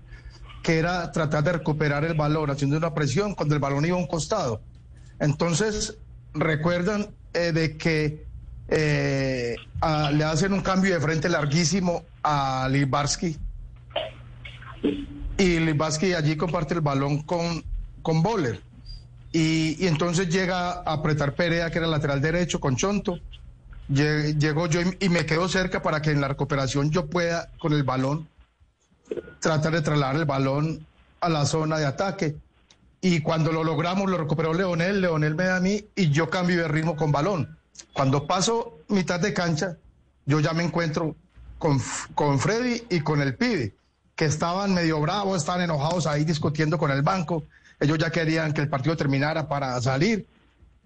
[0.63, 3.99] que era tratar de recuperar el balón haciendo una presión cuando el balón iba a
[3.99, 4.61] un costado.
[5.19, 5.97] Entonces,
[6.33, 8.25] recuerdan de que
[8.71, 13.37] le hacen un cambio de frente larguísimo a Libarsky
[15.37, 17.63] y Libarsky allí comparte el balón con,
[18.01, 18.61] con Boller.
[19.31, 23.19] Y, entonces llega a apretar Perea, que era lateral derecho, con Chonto.
[23.89, 27.83] Llego yo y, me quedo cerca para que en la recuperación yo pueda, con el
[27.83, 28.27] balón,
[29.41, 30.85] tratar de trasladar el balón
[31.19, 32.37] a la zona de ataque.
[33.01, 36.57] Y cuando lo logramos, lo recuperó Leonel, Leonel me da a mí y yo cambio
[36.57, 37.57] de ritmo con balón.
[37.93, 39.75] Cuando paso mitad de cancha,
[40.25, 41.15] yo ya me encuentro
[41.59, 41.79] con,
[42.15, 43.75] con Freddy y con el pibe,
[44.15, 47.43] que estaban medio bravos, estaban enojados ahí discutiendo con el banco.
[47.79, 50.25] Ellos ya querían que el partido terminara para salir,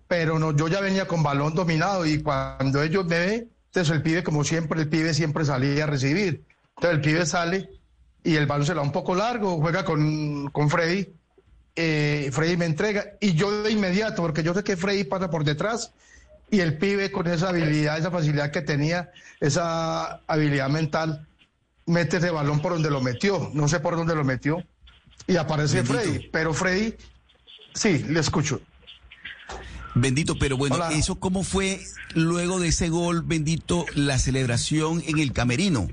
[0.07, 4.01] pero no, yo ya venía con balón dominado y cuando ellos me ven, entonces el
[4.01, 6.43] pibe, como siempre, el pibe siempre salía a recibir.
[6.77, 7.69] Entonces el pibe sale
[8.23, 11.13] y el balón se la da un poco largo, juega con, con Freddy.
[11.75, 15.43] Eh, Freddy me entrega y yo de inmediato, porque yo sé que Freddy pasa por
[15.43, 15.93] detrás
[16.49, 21.27] y el pibe con esa habilidad, esa facilidad que tenía, esa habilidad mental,
[21.89, 23.51] mete ese balón por donde lo metió.
[23.53, 24.63] No sé por dónde lo metió
[25.27, 26.29] y aparece Freddy.
[26.31, 26.93] Pero Freddy,
[27.73, 28.61] sí, le escucho.
[29.95, 31.81] Bendito, pero bueno, ¿eso cómo fue
[32.13, 35.87] luego de ese gol, bendito, la celebración en el camerino?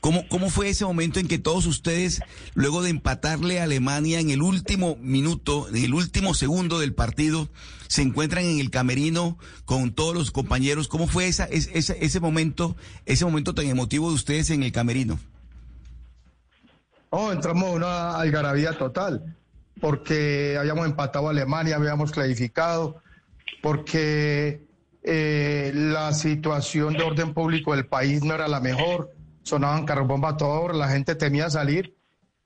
[0.00, 2.20] ¿Cómo, ¿Cómo fue ese momento en que todos ustedes,
[2.54, 7.48] luego de empatarle a Alemania en el último minuto, en el último segundo del partido,
[7.88, 10.88] se encuentran en el camerino con todos los compañeros?
[10.88, 15.18] ¿Cómo fue esa, ese, ese momento, ese momento tan emotivo de ustedes en el camerino?
[17.10, 19.36] Oh, entramos en una algarabía total,
[19.80, 23.00] porque habíamos empatado a Alemania, habíamos clasificado,
[23.62, 24.60] porque
[25.02, 29.10] eh, la situación de orden público del país no era la mejor,
[29.48, 31.96] sonaban carros toda la gente temía salir.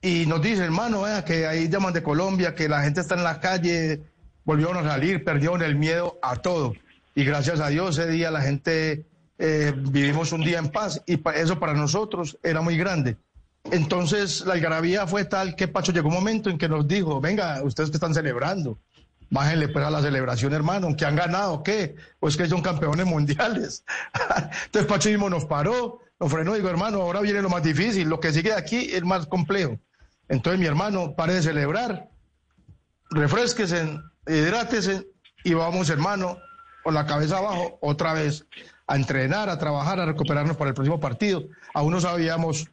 [0.00, 3.38] Y nos dice, hermano, que ahí llaman de Colombia, que la gente está en la
[3.38, 4.00] calle,
[4.44, 6.74] volvieron a salir, perdieron el miedo a todo.
[7.14, 9.06] Y gracias a Dios ese día la gente
[9.38, 13.16] eh, vivimos un día en paz y eso para nosotros era muy grande.
[13.70, 17.62] Entonces la algarabía fue tal que Pacho llegó un momento en que nos dijo, venga,
[17.62, 18.78] ustedes que están celebrando,
[19.30, 21.94] bájenle pues a la celebración, hermano, que han ganado, ¿qué?
[22.18, 23.84] Pues que son campeones mundiales.
[24.64, 28.08] Entonces Pacho mismo nos paró, nos frenó y dijo, hermano, ahora viene lo más difícil,
[28.08, 29.80] lo que sigue de aquí es más complejo.
[30.28, 32.10] Entonces mi hermano, pare de celebrar,
[33.10, 35.08] refresquese, hidrátese
[35.42, 36.38] y vamos, hermano,
[36.84, 38.46] con la cabeza abajo, otra vez,
[38.86, 41.42] a entrenar, a trabajar, a recuperarnos para el próximo partido.
[41.74, 42.68] Aún no sabíamos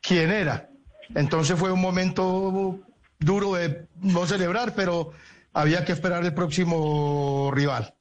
[0.00, 0.68] quién era.
[1.16, 2.78] Entonces fue un momento
[3.18, 5.10] duro de no celebrar, pero
[5.52, 7.92] había que esperar el próximo rival.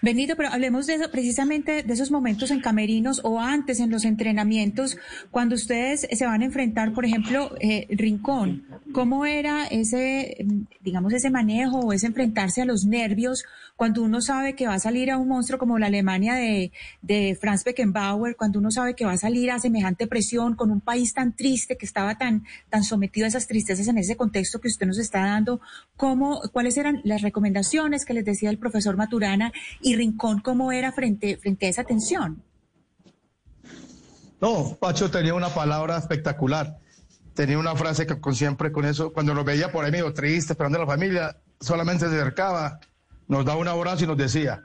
[0.00, 4.96] Benito, pero hablemos de precisamente de esos momentos en camerinos o antes en los entrenamientos,
[5.30, 8.64] cuando ustedes se van a enfrentar, por ejemplo, eh, Rincón.
[8.92, 10.36] ¿Cómo era ese,
[10.80, 13.44] digamos, ese manejo o ese enfrentarse a los nervios
[13.76, 17.36] cuando uno sabe que va a salir a un monstruo como la Alemania de, de
[17.40, 21.14] Franz Beckenbauer, cuando uno sabe que va a salir a semejante presión con un país
[21.14, 24.86] tan triste que estaba tan, tan sometido a esas tristezas en ese contexto que usted
[24.86, 25.60] nos está dando?
[25.96, 29.52] ¿Cómo, ¿Cuáles eran las recomendaciones que les decía el profesor Maturana
[29.82, 32.42] y Rincón cómo era frente, frente a esa tensión?
[34.40, 36.78] No, Pacho tenía una palabra espectacular.
[37.34, 40.52] Tenía una frase que con siempre con eso, cuando lo veía por ahí medio triste,
[40.52, 42.80] esperando a la familia, solamente se acercaba,
[43.28, 44.62] nos daba un abrazo y nos decía,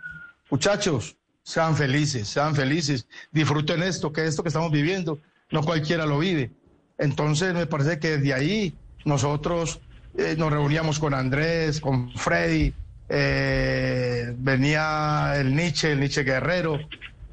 [0.50, 5.20] muchachos, sean felices, sean felices, disfruten esto, que esto que estamos viviendo,
[5.52, 6.52] no cualquiera lo vive.
[6.98, 8.76] Entonces me parece que desde ahí
[9.06, 9.80] nosotros
[10.18, 12.74] eh, nos reuníamos con Andrés, con Freddy,
[13.10, 16.80] eh, venía el Nietzsche, el Nietzsche Guerrero,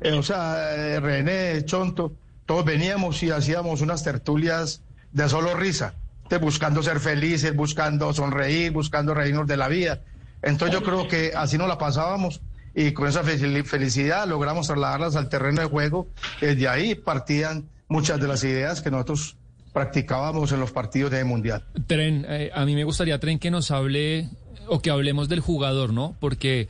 [0.00, 2.12] eh, o sea, eh, René, Chonto,
[2.46, 4.82] todos veníamos y hacíamos unas tertulias
[5.12, 5.94] de solo risa.
[6.40, 10.00] buscando ser felices, buscando sonreír, buscando reírnos de la vida.
[10.42, 12.40] Entonces yo creo que así nos la pasábamos
[12.74, 16.08] y con esa felicidad logramos trasladarlas al terreno de juego.
[16.40, 19.37] Desde ahí partían muchas de las ideas que nosotros
[19.72, 21.64] practicábamos en los partidos de Mundial.
[21.87, 24.28] Tren, eh, a mí me gustaría, Tren, que nos hable
[24.68, 26.16] o que hablemos del jugador, ¿no?
[26.20, 26.68] Porque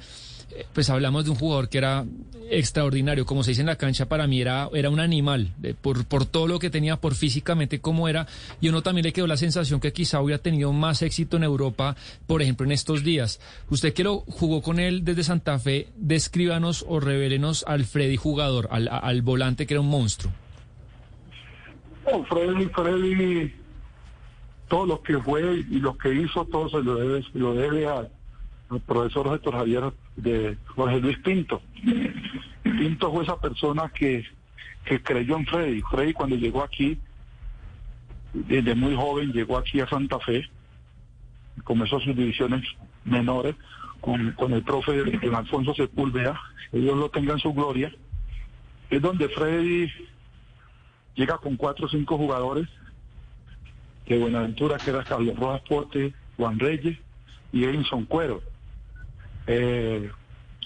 [0.73, 2.05] pues hablamos de un jugador que era
[2.51, 6.27] extraordinario, como se dice en la cancha, para mí era, era un animal, por, por
[6.27, 8.27] todo lo que tenía, por físicamente cómo era,
[8.61, 11.97] y uno también le quedó la sensación que quizá hubiera tenido más éxito en Europa,
[12.27, 13.41] por ejemplo, en estos días.
[13.71, 18.69] Usted que lo jugó con él desde Santa Fe, descríbanos o revélenos al Freddy jugador,
[18.71, 20.33] al, al volante que era un monstruo.
[22.29, 23.55] Freddy, Freddy,
[24.75, 28.09] todo lo que fue y lo que hizo, todo se lo debe, se debe a
[28.73, 31.63] el profesor Héctor Javier de Jorge Luis Pinto.
[32.65, 34.25] Pinto fue esa persona que,
[34.85, 35.81] que creyó en Freddy.
[35.83, 36.99] Freddy cuando llegó aquí,
[38.33, 40.45] desde muy joven, llegó aquí a Santa Fe,
[41.63, 42.65] comenzó sus divisiones
[43.05, 43.55] menores
[44.01, 45.05] con, con el profe
[45.37, 46.37] Alfonso Sepúlveda,
[46.73, 47.95] Dios lo tenga en su gloria.
[48.91, 49.89] Es donde Freddy
[51.15, 52.69] llega con cuatro o cinco jugadores
[54.07, 56.99] de Buenaventura, que era Carlos Rojas Porte, Juan Reyes
[57.53, 58.43] y Edinson Cuero.
[59.47, 60.11] Eh,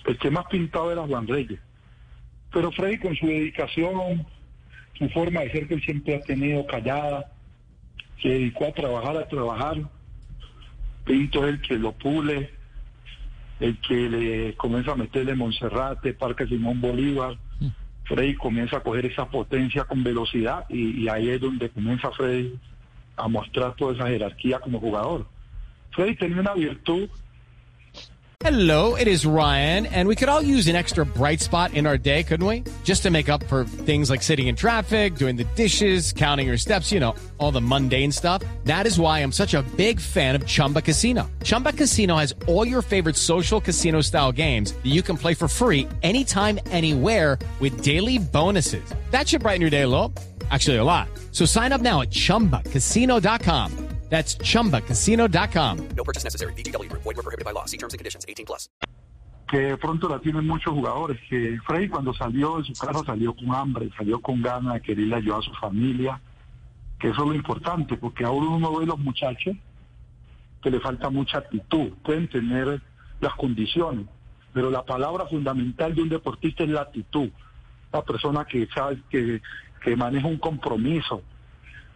[0.06, 1.60] el que más pintado era Juan Reyes.
[2.52, 4.26] Pero Freddy con su dedicación,
[4.98, 7.30] su forma de ser que él siempre ha tenido callada,
[8.22, 9.76] se dedicó a trabajar, a trabajar.
[11.04, 12.50] Pinto es el que lo pule,
[13.60, 17.36] el que le comienza a meterle Monserrate, Parque Simón Bolívar.
[18.04, 22.58] Freddy comienza a coger esa potencia con velocidad y, y ahí es donde comienza Freddy
[23.18, 25.26] a mostrar toda esa jerarquía como jugador.
[25.90, 27.08] Freddy tenía una virtud
[28.44, 31.98] Hello, it is Ryan, and we could all use an extra bright spot in our
[31.98, 32.62] day, couldn't we?
[32.84, 36.56] Just to make up for things like sitting in traffic, doing the dishes, counting your
[36.56, 38.44] steps, you know, all the mundane stuff.
[38.62, 41.28] That is why I'm such a big fan of Chumba Casino.
[41.42, 45.48] Chumba Casino has all your favorite social casino style games that you can play for
[45.48, 48.88] free anytime, anywhere with daily bonuses.
[49.10, 50.14] That should brighten your day a little.
[50.50, 51.08] Actually, a lot.
[51.32, 53.88] So sign up now at chumbacasino.com.
[54.08, 55.88] That's chumbacasino.com.
[55.94, 56.52] No purchase necessary.
[56.54, 56.88] BGW.
[56.92, 57.66] Void were prohibited by law.
[57.66, 58.70] See terms and conditions 18 plus.
[59.46, 61.18] Que de pronto la tienen muchos jugadores.
[61.28, 65.16] Que Frey cuando salió de su casa salió con hambre, salió con ganas de quererle
[65.16, 66.20] ayudar a su familia.
[66.98, 69.56] Que eso es lo importante, porque ahora uno ve los muchachos
[70.62, 71.92] que le falta mucha actitud.
[72.02, 72.80] Pueden tener
[73.20, 74.06] las condiciones,
[74.52, 77.30] pero la palabra fundamental de un deportista es la actitud.
[77.92, 79.40] La persona que sabe que,
[79.78, 81.22] que maneja un compromiso,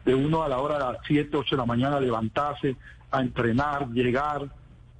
[0.04, 2.76] de uno a la hora de las 7, 8 de la mañana levantarse,
[3.10, 4.48] a entrenar, llegar,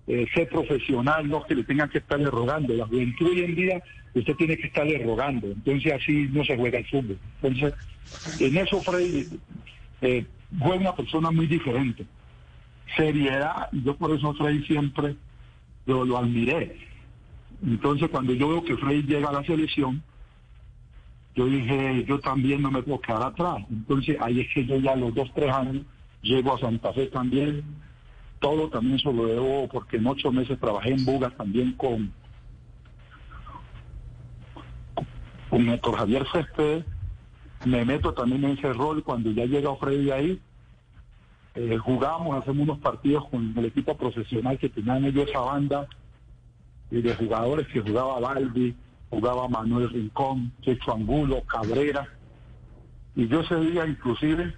[0.07, 2.75] eh, ser profesional, no que le tengan que estarle rogando.
[2.75, 3.83] La juventud hoy en día,
[4.14, 7.18] usted tiene que estarle rogando, entonces así no se juega el fútbol.
[7.42, 7.75] Entonces,
[8.40, 9.27] en eso Freddy
[10.03, 10.27] eh,
[10.59, 12.05] fue una persona muy diferente.
[12.97, 15.16] Seriedad, yo por eso Freddy siempre
[15.87, 16.77] lo, lo admiré.
[17.64, 20.03] Entonces, cuando yo veo que Freddy llega a la selección,
[21.35, 23.64] yo dije, yo también no me puedo quedar atrás.
[23.71, 25.85] Entonces ahí es que yo ya a los dos, tres años
[26.21, 27.64] llego a Santa Fe también.
[28.38, 32.12] Todo también se lo debo porque en ocho meses trabajé en Bugas también con,
[35.49, 36.85] con Héctor Javier Céspedes.
[37.64, 40.40] Me meto también en ese rol cuando ya llega Freddy ahí.
[41.55, 45.87] Eh, jugamos, hacemos unos partidos con el equipo profesional que tenían ellos esa banda
[46.90, 48.75] y de jugadores que jugaba Balbi,
[49.12, 52.09] jugaba Manuel Rincón, Checho Angulo, Cabrera.
[53.14, 54.55] Y yo ese día inclusive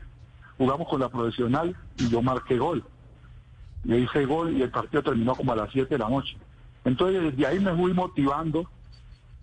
[0.56, 2.84] jugamos con la profesional y yo marqué gol.
[3.82, 6.36] Le hice gol y el partido terminó como a las 7 de la noche.
[6.84, 8.70] Entonces desde ahí me fui motivando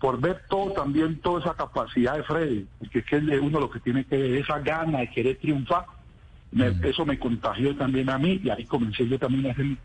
[0.00, 3.80] por ver todo también, toda esa capacidad de Freddy, porque es que uno lo que
[3.80, 5.84] tiene que ver, esa gana de querer triunfar,
[6.82, 9.76] eso me contagió también a mí y ahí comencé yo también a hacer mi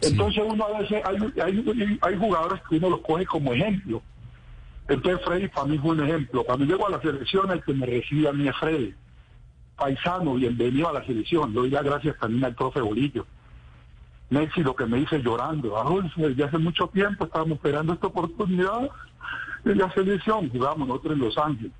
[0.00, 4.02] entonces uno a veces, hay, jugadores que uno los coge como ejemplo.
[4.88, 6.44] Entonces Freddy para mí fue un ejemplo.
[6.44, 8.94] Cuando llego a la selección, el que me recibe a mí es Freddy.
[9.76, 11.50] Paisano, bienvenido a la selección.
[11.50, 13.26] Le doy las gracias también al profe Bolillo.
[14.30, 15.74] Messi lo que me dice llorando.
[16.16, 18.90] Desde hace mucho tiempo estábamos esperando esta oportunidad
[19.64, 20.50] en la selección.
[20.50, 21.72] Jugamos nosotros en Los Ángeles.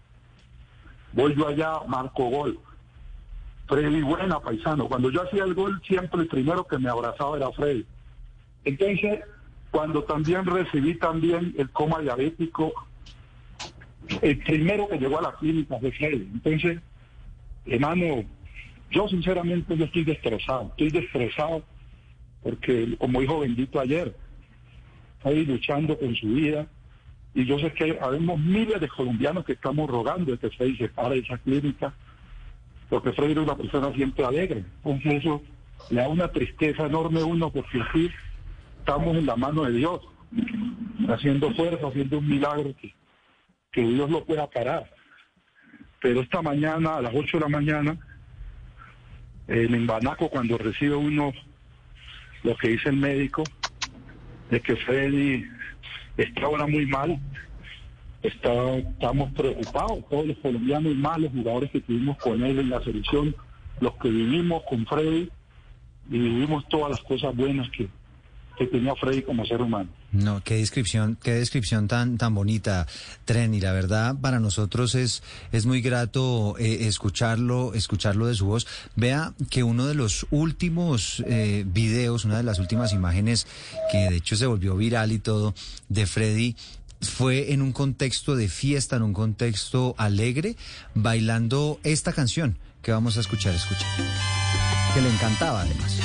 [1.12, 2.58] Voy yo allá, marco gol.
[3.66, 4.88] Freddy buena, paisano.
[4.88, 7.86] Cuando yo hacía el gol, siempre el primero que me abrazaba era Freddy.
[8.64, 9.20] Entonces,
[9.70, 12.72] cuando también recibí también el coma diabético,
[14.22, 16.28] el primero que llegó a la clínica fue Freddy.
[16.32, 16.80] Entonces,
[17.66, 18.24] hermano,
[18.90, 21.64] yo sinceramente yo estoy destrozado, estoy destrozado
[22.42, 24.14] porque, como dijo Bendito ayer,
[25.16, 26.66] estoy luchando con su vida
[27.34, 31.16] y yo sé que habemos miles de colombianos que estamos rogando que Freddy se pare
[31.16, 31.92] de esa clínica
[32.88, 34.64] porque Freddy era una persona siempre alegre.
[34.84, 35.42] Entonces eso
[35.90, 38.10] le da una tristeza enorme a uno porque así
[38.84, 40.02] estamos en la mano de Dios,
[41.08, 42.94] haciendo fuerza, haciendo un milagro que,
[43.72, 44.90] que Dios lo pueda parar.
[46.02, 47.98] Pero esta mañana, a las 8 de la mañana,
[49.48, 51.32] en Embanaco, cuando recibe uno
[52.42, 53.42] lo que dice el médico,
[54.50, 55.46] es que Freddy
[56.18, 57.18] está ahora muy mal,
[58.22, 62.68] está, estamos preocupados, todos los colombianos y más los jugadores que tuvimos con él en
[62.68, 63.34] la selección,
[63.80, 65.30] los que vivimos con Freddy
[66.10, 67.88] y vivimos todas las cosas buenas que,
[68.56, 69.88] que tenía Freddy como ser humano.
[70.12, 72.86] No, qué descripción, qué descripción tan tan bonita,
[73.24, 78.46] Tren, y la verdad para nosotros es es muy grato eh, escucharlo, escucharlo de su
[78.46, 78.66] voz.
[78.94, 83.46] Vea que uno de los últimos eh, videos, una de las últimas imágenes
[83.90, 85.54] que de hecho se volvió viral y todo
[85.88, 86.56] de Freddy
[87.00, 90.56] fue en un contexto de fiesta, en un contexto alegre,
[90.94, 93.86] bailando esta canción que vamos a escuchar, escucha,
[94.94, 95.98] que le encantaba además.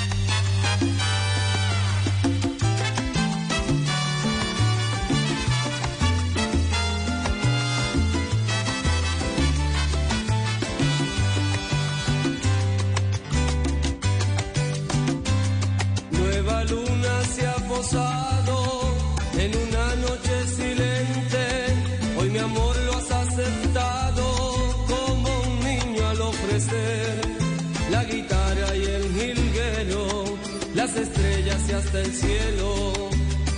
[32.09, 32.93] El cielo.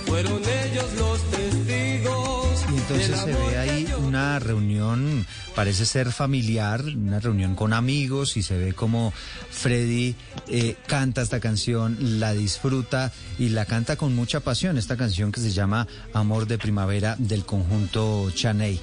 [0.06, 2.64] Fueron ellos los testigos.
[2.70, 8.42] Y entonces se ve ahí una reunión, parece ser familiar, una reunión con amigos y
[8.42, 9.12] se ve como
[9.50, 10.14] Freddy
[10.48, 15.40] eh, canta esta canción, la disfruta y la canta con mucha pasión, esta canción que
[15.40, 18.80] se llama Amor de Primavera del conjunto Chaney.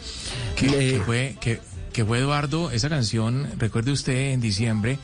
[0.55, 1.59] Que, que fue, que,
[1.93, 4.97] que fue Eduardo, esa canción, recuerde usted en diciembre,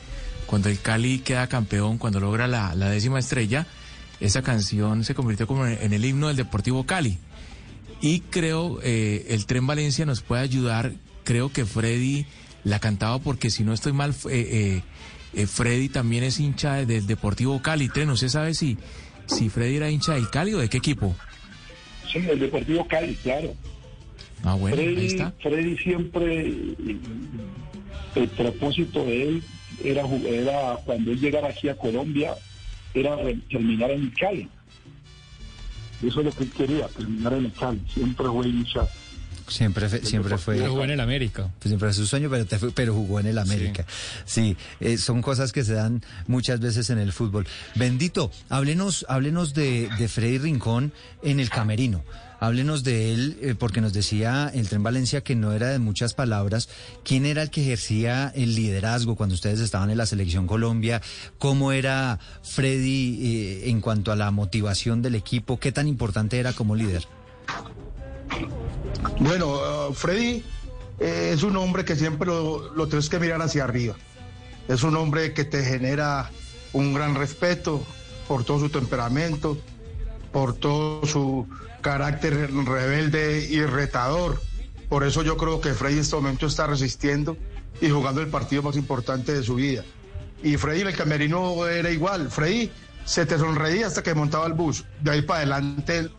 [0.46, 3.66] cuando el Cali queda campeón, cuando logra la, la décima estrella,
[4.20, 7.18] esa canción se convirtió como en el himno del Deportivo Cali.
[8.00, 10.92] Y creo eh, el Tren Valencia nos puede ayudar.
[11.24, 12.26] Creo que Freddy
[12.64, 14.82] la cantaba porque si no estoy mal, eh, eh,
[15.34, 17.88] eh, Freddy también es hincha de- del Deportivo Cali.
[17.88, 18.76] Tren, ¿usted sabe si,
[19.26, 21.14] si Freddy era hincha del Cali o de qué equipo?
[22.12, 23.54] Sí, el Deportivo Cali, claro.
[24.44, 25.32] Ah, bueno, ahí Freddy, está.
[25.42, 26.46] Freddy siempre,
[28.14, 29.42] el propósito de él
[29.84, 32.34] era, era cuando él llegara aquí a Colombia,
[33.00, 34.48] era re- terminar en el Cali.
[36.02, 37.80] Eso es lo que él quería, terminar en el Cali.
[37.92, 38.86] Siempre fue hincha.
[39.48, 40.56] Siempre, fue- siempre fue.
[40.56, 41.50] Pero jugó en el América.
[41.60, 43.86] Pues siempre fue su sueño, pero, te fue- pero jugó en el América.
[44.24, 47.46] Sí, eh, son cosas que se dan muchas veces en el fútbol.
[47.76, 50.92] Bendito, háblenos, háblenos de, de Freddy Rincón
[51.22, 52.02] en el camerino.
[52.38, 56.14] Háblenos de él, eh, porque nos decía el Tren Valencia que no era de muchas
[56.14, 56.68] palabras.
[57.02, 61.00] ¿Quién era el que ejercía el liderazgo cuando ustedes estaban en la Selección Colombia?
[61.38, 65.58] ¿Cómo era Freddy eh, en cuanto a la motivación del equipo?
[65.58, 67.06] ¿Qué tan importante era como líder?
[69.20, 70.44] Bueno, uh, Freddy
[70.98, 73.94] eh, es un hombre que siempre lo tienes que mirar hacia arriba.
[74.68, 76.30] Es un hombre que te genera
[76.72, 77.82] un gran respeto
[78.26, 79.56] por todo su temperamento,
[80.36, 81.48] por todo su
[81.80, 84.38] carácter rebelde y retador.
[84.90, 87.38] Por eso yo creo que Freddy en este momento está resistiendo
[87.80, 89.82] y jugando el partido más importante de su vida.
[90.42, 92.30] Y Freddy en el camerino era igual.
[92.30, 92.70] Freddy
[93.06, 94.84] se te sonreía hasta que montaba el bus.
[95.00, 96.10] De ahí para adelante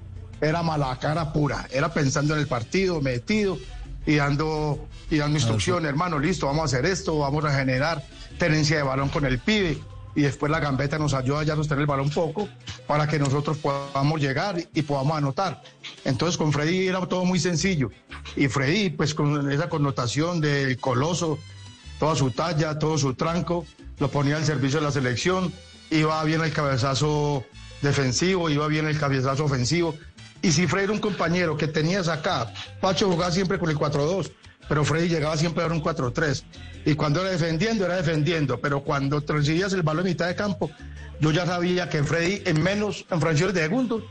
[0.41, 1.67] era mala cara pura.
[1.69, 3.59] Era pensando en el partido, metido
[4.07, 5.89] y dando, y dando instrucciones.
[5.89, 8.03] Hermano, listo, vamos a hacer esto, vamos a generar
[8.39, 9.77] tenencia de balón con el pibe.
[10.17, 12.49] Y después la gambeta nos ayuda ya a sostener el balón un poco
[12.87, 15.61] para que nosotros podamos llegar y podamos anotar.
[16.05, 17.91] Entonces con Freddy era todo muy sencillo.
[18.35, 21.37] Y Freddy, pues con esa connotación del coloso,
[21.99, 23.67] toda su talla, todo su tranco,
[23.99, 25.53] lo ponía al servicio de la selección,
[25.91, 27.45] iba bien el cabezazo
[27.83, 29.93] defensivo, iba bien el cabezazo ofensivo.
[30.41, 32.51] Y si Freddy era un compañero que tenías acá,
[32.81, 34.31] Pacho jugaba siempre con el 4-2,
[34.67, 36.43] pero Freddy llegaba siempre a dar un 4-3.
[36.87, 40.71] Y cuando era defendiendo, era defendiendo, pero cuando recibías el balón en mitad de campo,
[41.19, 44.03] yo ya sabía que Freddy en menos, en fracciones de segundos,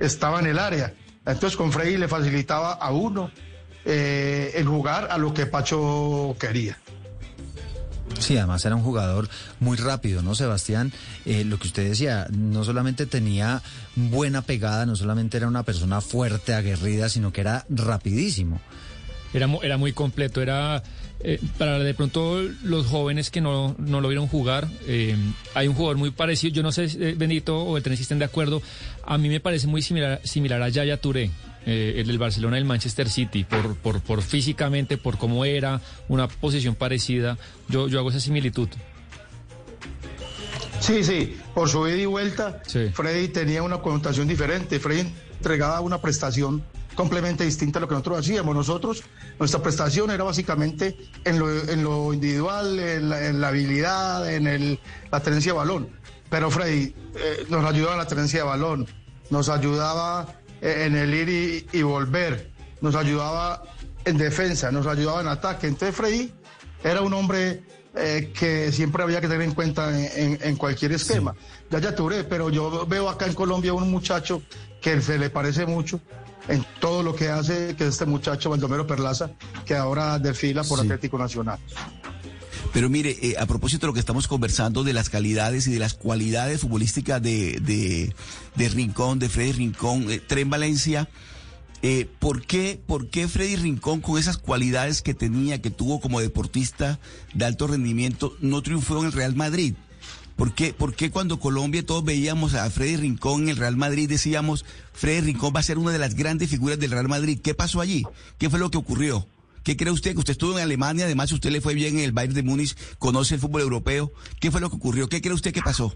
[0.00, 0.94] estaba en el área.
[1.26, 3.30] Entonces con Freddy le facilitaba a uno
[3.84, 6.78] eh, el jugar a lo que Pacho quería.
[8.18, 9.28] Sí, además era un jugador
[9.60, 10.94] muy rápido, ¿no, Sebastián?
[11.26, 13.60] Eh, lo que usted decía, no solamente tenía
[13.96, 18.62] buena pegada, no solamente era una persona fuerte, aguerrida, sino que era rapidísimo.
[19.34, 20.82] Era, era muy completo, era
[21.26, 25.16] eh, para de pronto los jóvenes que no, no lo vieron jugar, eh,
[25.54, 28.18] hay un jugador muy parecido, yo no sé, eh, Benito o el tren si estén
[28.18, 28.60] de acuerdo,
[29.02, 31.30] a mí me parece muy similar, similar a Yaya Touré.
[31.64, 36.28] el del Barcelona y el Manchester City, por, por, por físicamente, por cómo era, una
[36.28, 37.38] posición parecida.
[37.70, 38.68] Yo, yo hago esa similitud.
[40.80, 42.60] Sí, sí, por su ida y vuelta,
[42.92, 44.78] Freddy tenía una connotación diferente.
[44.78, 45.08] Freddy
[45.38, 46.62] entregaba una prestación
[46.94, 48.54] completamente distinta a lo que nosotros hacíamos.
[48.54, 49.02] Nosotros,
[49.38, 54.80] nuestra prestación era básicamente en lo, en lo individual, en la, habilidad, en el,
[55.10, 55.88] la tenencia de balón.
[56.30, 58.86] Pero Freddy eh, nos ayudaba en la tenencia de balón,
[59.30, 60.26] nos ayudaba
[60.60, 63.62] eh, en el ir y, volver, nos ayudaba
[64.04, 65.66] en defensa, nos ayudaba en ataque.
[65.66, 66.32] Entonces Freddy
[66.82, 67.62] era un hombre
[67.94, 71.34] eh, que siempre había que tener en cuenta en, cualquier esquema.
[71.70, 74.42] Ya ya tuve, pero yo veo acá en Colombia un muchacho
[74.80, 76.00] que se le parece mucho
[76.48, 79.30] en todo lo que hace, que es este muchacho Baldomero Perlaza,
[79.64, 81.58] que ahora desfila por Atlético Nacional.
[82.72, 85.78] Pero mire, eh, a propósito de lo que estamos conversando de las calidades y de
[85.78, 88.12] las cualidades futbolísticas de,
[88.56, 91.08] de, Rincón, de Freddy Rincón, eh, Tren Valencia,
[91.82, 96.20] eh, ¿por, qué, ¿por qué Freddy Rincón, con esas cualidades que tenía, que tuvo como
[96.20, 96.98] deportista
[97.32, 99.74] de alto rendimiento, no triunfó en el Real Madrid?
[100.36, 104.08] ¿Por qué, ¿Por qué, cuando Colombia todos veíamos a Freddy Rincón en el Real Madrid
[104.08, 107.38] decíamos, Freddy Rincón va a ser una de las grandes figuras del Real Madrid?
[107.42, 108.02] ¿Qué pasó allí?
[108.36, 109.28] ¿Qué fue lo que ocurrió?
[109.62, 110.12] ¿Qué cree usted?
[110.12, 112.76] Que usted estuvo en Alemania, además usted le fue bien en el Bayern de Múnich,
[112.98, 114.12] conoce el fútbol europeo.
[114.40, 115.08] ¿Qué fue lo que ocurrió?
[115.08, 115.94] ¿Qué cree usted que pasó?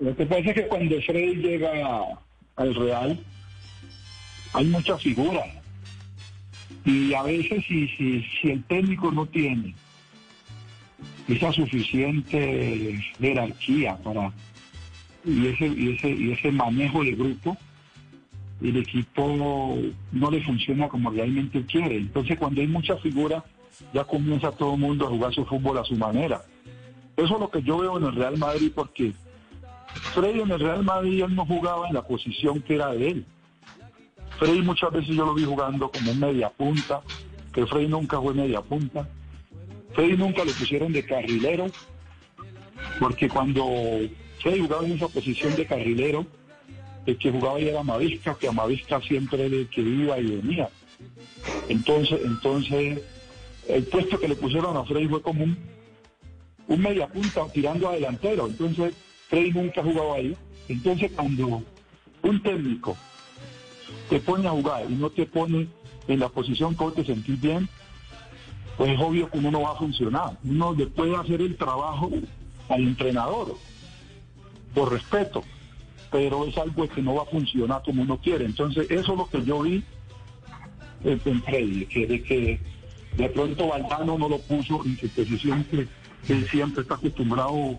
[0.00, 1.70] Lo que pasa es que cuando Freddy llega
[2.56, 3.20] al Real,
[4.54, 5.46] hay muchas figuras.
[6.86, 9.74] Y a veces si, si, si el técnico no tiene
[11.28, 14.32] esa suficiente jerarquía para
[15.24, 17.56] y ese, y ese, y ese manejo de grupo,
[18.60, 19.78] el equipo
[20.10, 21.96] no le funciona como realmente quiere.
[21.96, 23.42] Entonces cuando hay muchas figuras,
[23.92, 26.42] ya comienza todo el mundo a jugar su fútbol a su manera.
[27.16, 29.12] Eso es lo que yo veo en el Real Madrid porque
[30.14, 33.26] Freddy en el Real Madrid él no jugaba en la posición que era de él.
[34.38, 37.02] Freddy muchas veces yo lo vi jugando como media punta,
[37.52, 39.08] que Freddy nunca fue media punta.
[39.94, 41.70] Freddy nunca lo pusieron de carrilero,
[42.98, 43.64] porque cuando
[44.40, 46.26] Freddy jugaba en esa posición de carrilero,
[47.06, 50.36] el que jugaba ahí era Mavisca, que a Mavisca siempre era el que iba y
[50.36, 50.70] venía.
[51.68, 53.00] Entonces, entonces,
[53.68, 55.56] el puesto que le pusieron a Freddy fue como un,
[56.68, 58.46] un media punta tirando a delantero.
[58.46, 58.94] Entonces,
[59.28, 60.36] Freddy nunca jugaba ahí.
[60.68, 61.62] Entonces, cuando
[62.22, 62.96] un técnico
[64.08, 65.68] te pone a jugar y no te pone
[66.08, 67.68] en la posición que te sentís bien,
[68.76, 70.38] pues es obvio que uno no va a funcionar.
[70.44, 72.10] Uno le puede hacer el trabajo
[72.68, 73.56] al entrenador,
[74.74, 75.42] por respeto,
[76.10, 78.44] pero es algo que no va a funcionar como uno quiere.
[78.44, 79.84] Entonces, eso es lo que yo vi
[81.04, 82.60] en Freddy, que de que
[83.16, 85.88] de pronto Valdano no lo puso en su posición que
[86.28, 87.78] él siempre está acostumbrado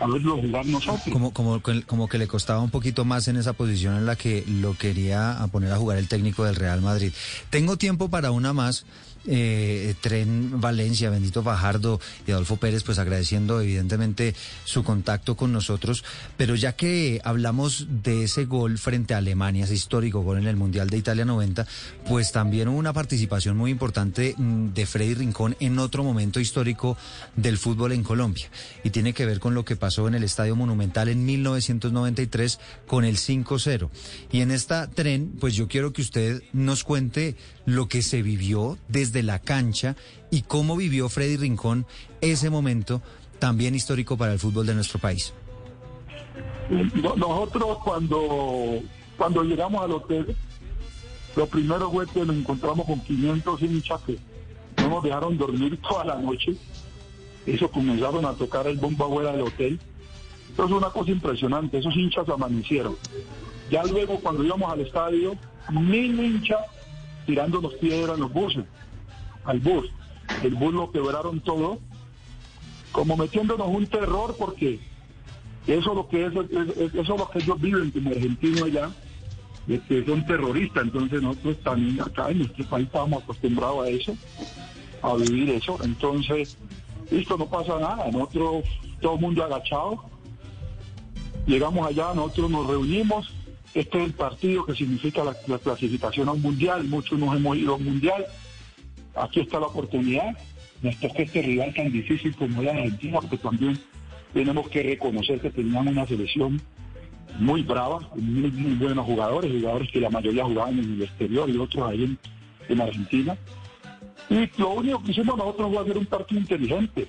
[0.00, 1.02] a verlo jugar nosotros.
[1.12, 4.44] Como, como, como que le costaba un poquito más en esa posición en la que
[4.46, 7.12] lo quería poner a jugar el técnico del Real Madrid.
[7.50, 8.86] Tengo tiempo para una más
[9.26, 16.04] eh, Tren Valencia, Bendito Fajardo y Adolfo Pérez, pues agradeciendo evidentemente su contacto con nosotros.
[16.36, 20.56] Pero ya que hablamos de ese gol frente a Alemania, ese histórico gol en el
[20.56, 21.66] Mundial de Italia 90,
[22.08, 26.96] pues también hubo una participación muy importante mm, de Freddy Rincón en otro momento histórico
[27.36, 28.50] del fútbol en Colombia.
[28.84, 33.04] Y tiene que ver con lo que pasó en el Estadio Monumental en 1993 con
[33.04, 33.88] el 5-0.
[34.30, 38.78] Y en esta tren, pues yo quiero que usted nos cuente lo que se vivió
[38.88, 39.96] desde la cancha
[40.30, 41.86] y cómo vivió Freddy Rincón
[42.20, 43.02] ese momento
[43.38, 45.32] también histórico para el fútbol de nuestro país.
[47.16, 48.80] Nosotros cuando,
[49.16, 50.36] cuando llegamos al hotel,
[51.36, 54.18] lo primero fue que nos encontramos con 500 hinchas que
[54.78, 56.54] no nos dejaron dormir toda la noche.
[57.46, 59.80] Eso comenzaron a tocar el bomba afuera del hotel.
[60.52, 62.96] Eso es una cosa impresionante, esos hinchas amanecieron.
[63.70, 65.34] Ya luego cuando íbamos al estadio,
[65.70, 66.60] mil hinchas
[67.26, 68.64] tirándonos piedras en los buses,
[69.44, 69.90] al bus.
[70.42, 71.78] El bus lo quebraron todo,
[72.92, 74.80] como metiéndonos un terror porque
[75.66, 76.32] eso es lo que es,
[76.94, 78.90] eso es lo que ellos viven como argentinos allá,
[79.66, 80.84] de que son terroristas.
[80.84, 84.16] Entonces nosotros también acá en nuestro país estábamos acostumbrados a eso,
[85.02, 85.78] a vivir eso.
[85.82, 86.56] Entonces,
[87.10, 88.10] esto no pasa nada.
[88.10, 88.64] Nosotros,
[89.00, 90.04] todo el mundo agachado,
[91.46, 93.32] llegamos allá, nosotros nos reunimos
[93.74, 96.84] este es el partido que significa la, clasificación a un mundial.
[96.84, 98.26] Muchos nos hemos ido a un mundial.
[99.14, 100.36] Aquí está la oportunidad.
[100.82, 103.78] Nos toca este rival tan difícil como la Argentina, porque también
[104.34, 106.60] tenemos que reconocer que tenían una selección
[107.38, 111.88] muy brava, muy, buenos jugadores, jugadores que la mayoría jugaban en el exterior y otros
[111.88, 112.18] ahí
[112.68, 113.36] en, Argentina.
[114.28, 117.06] Y lo único que hicimos nosotros fue hacer un partido inteligente.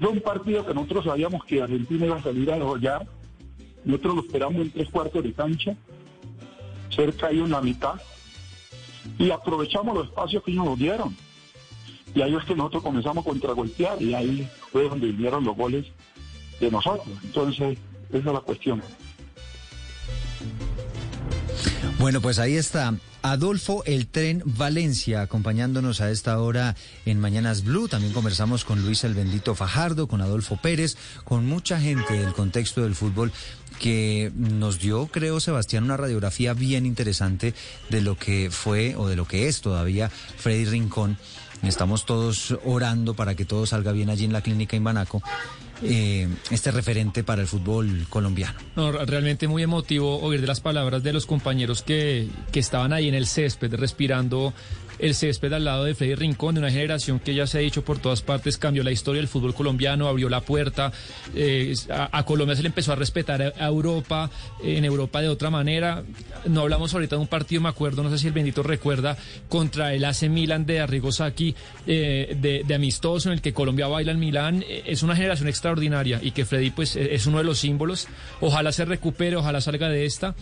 [0.00, 3.06] Un partido que nosotros sabíamos que Argentina iba a salir a hollar
[3.86, 5.76] nosotros lo esperamos en tres cuartos de cancha.
[6.90, 7.94] cerca en la mitad,
[9.18, 11.16] y aprovechamos los espacios que ellos nos dieron.
[12.14, 15.86] Y ahí es que nosotros comenzamos a contragolpear y ahí fue donde vinieron los goles
[16.60, 17.06] de nosotros.
[17.22, 17.78] Entonces,
[18.10, 18.82] esa es la cuestión.
[21.98, 22.94] Bueno, pues ahí está.
[23.22, 26.76] Adolfo El Tren Valencia acompañándonos a esta hora
[27.06, 27.88] en Mañanas Blue.
[27.88, 32.82] También conversamos con Luis el Bendito Fajardo, con Adolfo Pérez, con mucha gente del contexto
[32.82, 33.32] del fútbol
[33.78, 37.54] que nos dio, creo, Sebastián, una radiografía bien interesante
[37.90, 41.18] de lo que fue o de lo que es todavía Freddy Rincón.
[41.62, 45.22] Estamos todos orando para que todo salga bien allí en la clínica en Banaco
[45.82, 48.58] eh, este referente para el fútbol colombiano.
[48.76, 53.08] No, realmente muy emotivo oír de las palabras de los compañeros que, que estaban ahí
[53.08, 54.54] en el césped respirando
[54.98, 57.82] el césped al lado de Freddy Rincón, de una generación que ya se ha dicho
[57.82, 60.92] por todas partes, cambió la historia del fútbol colombiano, abrió la puerta,
[61.34, 64.30] eh, a, Colombia se le empezó a respetar a, Europa,
[64.62, 66.02] en Europa de otra manera.
[66.46, 69.16] No hablamos ahorita de un partido, me acuerdo, no sé si el bendito recuerda,
[69.48, 71.54] contra el AC Milan de Arrigo Sacchi,
[71.86, 72.36] eh,
[72.66, 74.64] de, amistoso, en el que Colombia baila en Milán.
[74.68, 78.08] Eh, es una generación extraordinaria y que Freddy pues es uno de los símbolos.
[78.40, 80.34] Ojalá se recupere, ojalá salga de esta,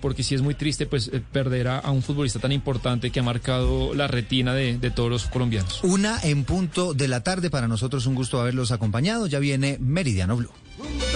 [0.00, 3.71] porque si es muy triste pues perder a un futbolista tan importante que ha marcado
[3.94, 5.82] la retina de, de, todos los colombianos.
[5.84, 9.26] Una en punto de la tarde, para nosotros un gusto haberlos acompañado.
[9.26, 10.50] Ya viene Meridiano Blue.
[10.76, 11.12] Punto.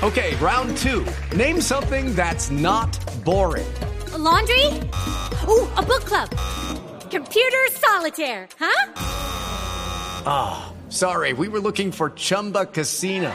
[0.00, 1.04] Okay, round two.
[1.36, 3.66] Name something that's not boring.
[4.14, 4.64] A laundry?
[5.48, 6.30] Ooh, a book club.
[7.10, 8.92] Computer solitaire, huh?
[10.24, 10.30] Ah,
[10.70, 13.34] oh, sorry, we were looking for Chumba Casino.